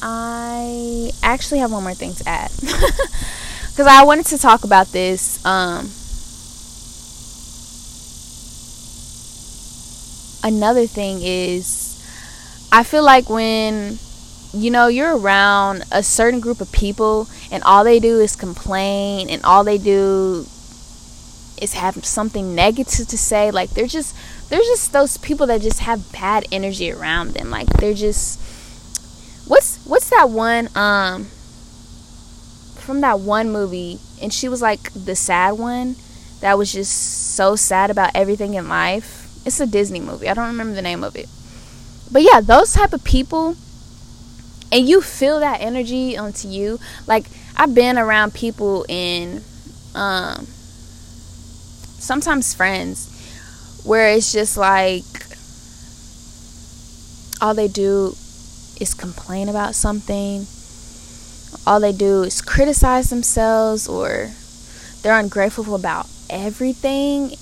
I 0.00 1.10
actually 1.22 1.58
have 1.58 1.70
one 1.70 1.82
more 1.82 1.92
thing 1.92 2.14
to 2.14 2.26
add 2.26 2.50
because 2.60 3.86
I 3.86 4.04
wanted 4.04 4.24
to 4.28 4.38
talk 4.38 4.64
about 4.64 4.86
this. 4.86 5.44
Um, 5.44 5.90
another 10.46 10.86
thing 10.86 11.18
is, 11.22 11.92
I 12.70 12.84
feel 12.84 13.02
like 13.02 13.28
when 13.28 13.98
you 14.54 14.70
know 14.70 14.86
you're 14.86 15.18
around 15.18 15.84
a 15.90 16.02
certain 16.02 16.40
group 16.40 16.60
of 16.60 16.70
people 16.72 17.28
and 17.50 17.62
all 17.64 17.84
they 17.84 17.98
do 17.98 18.20
is 18.20 18.36
complain 18.36 19.28
and 19.28 19.44
all 19.44 19.64
they 19.64 19.76
do 19.76 20.46
is 21.60 21.74
have 21.74 22.02
something 22.04 22.54
negative 22.54 23.08
to 23.08 23.18
say 23.18 23.50
like 23.50 23.70
they're 23.70 23.86
just 23.86 24.16
they're 24.48 24.60
just 24.60 24.92
those 24.92 25.16
people 25.18 25.46
that 25.48 25.60
just 25.60 25.80
have 25.80 26.12
bad 26.12 26.46
energy 26.52 26.92
around 26.92 27.32
them. 27.32 27.50
Like 27.50 27.66
they're 27.66 27.92
just 27.92 28.40
what's 29.48 29.84
what's 29.84 30.10
that 30.10 30.30
one 30.30 30.68
um 30.76 31.24
from 32.76 33.00
that 33.00 33.18
one 33.18 33.50
movie? 33.50 33.98
And 34.22 34.32
she 34.32 34.48
was 34.48 34.62
like 34.62 34.92
the 34.92 35.16
sad 35.16 35.52
one 35.52 35.96
that 36.40 36.56
was 36.56 36.72
just 36.72 37.34
so 37.34 37.56
sad 37.56 37.90
about 37.90 38.12
everything 38.14 38.54
in 38.54 38.68
life 38.68 39.25
it's 39.46 39.60
a 39.60 39.66
disney 39.66 40.00
movie 40.00 40.28
i 40.28 40.34
don't 40.34 40.48
remember 40.48 40.74
the 40.74 40.82
name 40.82 41.02
of 41.02 41.16
it 41.16 41.28
but 42.12 42.22
yeah 42.22 42.40
those 42.40 42.74
type 42.74 42.92
of 42.92 43.02
people 43.04 43.56
and 44.70 44.86
you 44.86 45.00
feel 45.00 45.40
that 45.40 45.60
energy 45.62 46.18
onto 46.18 46.48
you 46.48 46.78
like 47.06 47.26
i've 47.56 47.74
been 47.74 47.96
around 47.96 48.34
people 48.34 48.84
in 48.88 49.40
um 49.94 50.44
sometimes 51.98 52.52
friends 52.52 53.12
where 53.84 54.08
it's 54.08 54.32
just 54.32 54.56
like 54.56 55.04
all 57.40 57.54
they 57.54 57.68
do 57.68 58.08
is 58.80 58.94
complain 58.94 59.48
about 59.48 59.74
something. 59.74 60.46
All 61.66 61.80
they 61.80 61.92
do 61.92 62.22
is 62.22 62.42
criticize 62.42 63.10
themselves 63.10 63.88
or 63.88 64.30
they're 65.02 65.18
ungrateful 65.18 65.74
about 65.74 66.06
everything. 66.28 67.32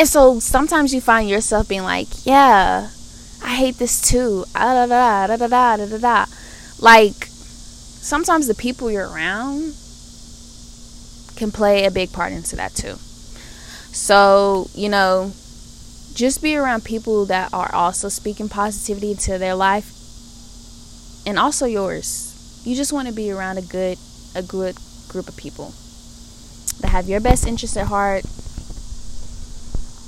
And 0.00 0.08
so 0.08 0.40
sometimes 0.40 0.94
you 0.94 1.02
find 1.02 1.28
yourself 1.28 1.68
being 1.68 1.82
like, 1.82 2.24
yeah, 2.24 2.88
I 3.44 3.54
hate 3.54 3.76
this 3.76 4.00
too. 4.00 4.46
Ah, 4.54 4.86
da, 4.86 4.86
da, 4.86 5.26
da, 5.26 5.46
da, 5.46 5.76
da, 5.76 5.86
da, 5.86 5.98
da. 5.98 6.24
Like, 6.78 7.26
sometimes 7.26 8.46
the 8.46 8.54
people 8.54 8.90
you're 8.90 9.10
around 9.10 9.74
can 11.36 11.52
play 11.52 11.84
a 11.84 11.90
big 11.90 12.14
part 12.14 12.32
into 12.32 12.56
that 12.56 12.74
too. 12.74 12.94
So, 13.92 14.70
you 14.74 14.88
know, 14.88 15.32
just 16.14 16.42
be 16.42 16.56
around 16.56 16.82
people 16.82 17.26
that 17.26 17.52
are 17.52 17.70
also 17.74 18.08
speaking 18.08 18.48
positivity 18.48 19.10
into 19.10 19.36
their 19.36 19.54
life 19.54 19.92
and 21.26 21.38
also 21.38 21.66
yours. 21.66 22.62
You 22.64 22.74
just 22.74 22.90
want 22.90 23.06
to 23.08 23.12
be 23.12 23.30
around 23.30 23.58
a 23.58 23.62
good 23.62 23.98
a 24.34 24.42
good 24.42 24.76
group 25.08 25.28
of 25.28 25.36
people 25.36 25.74
that 26.80 26.88
have 26.88 27.06
your 27.06 27.20
best 27.20 27.46
interests 27.46 27.76
at 27.76 27.88
heart 27.88 28.24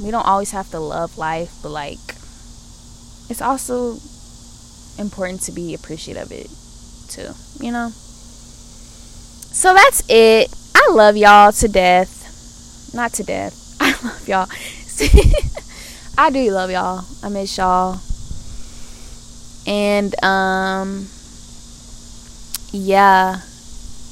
we 0.01 0.11
don't 0.11 0.27
always 0.27 0.51
have 0.53 0.71
to 0.71 0.79
love 0.79 1.19
life, 1.19 1.53
but 1.63 1.71
like 1.71 1.99
it's 3.29 3.43
also 3.43 3.99
important 4.99 5.41
to 5.43 5.53
be 5.53 5.75
appreciative 5.75 6.25
of 6.25 6.33
it 6.33 6.51
too, 7.09 7.33
you 7.65 7.73
know? 7.73 7.91
So 7.91 9.75
that's 9.75 10.03
it. 10.09 10.55
I 10.75 10.91
love 10.93 11.17
y'all 11.17 11.53
to 11.53 11.69
death. 11.69 12.93
Not 12.95 13.13
to 13.15 13.25
death. 13.25 13.77
I 13.81 13.91
love 14.05 14.29
y'all. 14.29 14.47
See 14.47 15.33
I 16.19 16.31
do 16.31 16.51
love 16.51 16.71
y'all. 16.71 17.05
I 17.23 17.29
miss 17.29 17.57
y'all. 17.57 18.01
And 19.67 20.23
um 20.25 21.09
yeah. 22.73 23.41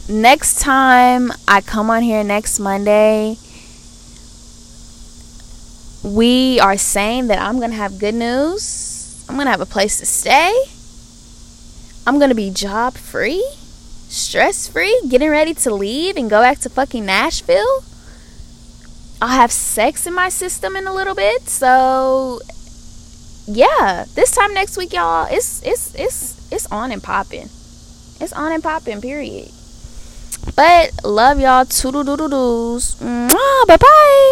Next 0.08 0.60
time 0.60 1.32
I 1.46 1.60
come 1.60 1.90
on 1.90 2.02
here 2.02 2.24
next 2.24 2.58
Monday, 2.58 3.36
we 6.02 6.58
are 6.60 6.76
saying 6.76 7.26
that 7.28 7.38
I'm 7.38 7.58
going 7.58 7.70
to 7.70 7.76
have 7.76 7.98
good 7.98 8.14
news. 8.14 9.24
I'm 9.28 9.36
going 9.36 9.46
to 9.46 9.50
have 9.50 9.60
a 9.60 9.66
place 9.66 9.98
to 9.98 10.06
stay. 10.06 10.52
I'm 12.06 12.18
going 12.18 12.30
to 12.30 12.34
be 12.34 12.50
job 12.50 12.94
free, 12.94 13.44
stress 14.08 14.66
free, 14.66 15.00
getting 15.08 15.30
ready 15.30 15.54
to 15.54 15.74
leave 15.74 16.16
and 16.16 16.30
go 16.30 16.40
back 16.40 16.58
to 16.60 16.68
fucking 16.68 17.04
Nashville. 17.04 17.84
I'll 19.22 19.28
have 19.28 19.52
sex 19.52 20.06
in 20.06 20.14
my 20.14 20.30
system 20.30 20.76
in 20.76 20.86
a 20.86 20.94
little 20.94 21.14
bit. 21.14 21.42
So 21.42 22.40
yeah, 23.46 24.06
this 24.14 24.30
time 24.30 24.54
next 24.54 24.78
week, 24.78 24.92
y'all, 24.92 25.26
it's 25.30 25.62
it's 25.62 25.94
it's 25.94 26.52
it's 26.52 26.66
on 26.72 26.92
and 26.92 27.02
popping. 27.02 27.50
It's 28.20 28.32
on 28.32 28.52
and 28.52 28.62
popping. 28.62 29.00
Period. 29.00 29.50
But 30.56 31.04
love 31.04 31.38
y'all. 31.38 31.66
Toodle 31.66 32.04
doodle 32.04 32.28
doos. 32.28 32.94
Bye 32.94 33.76
bye. 33.76 34.20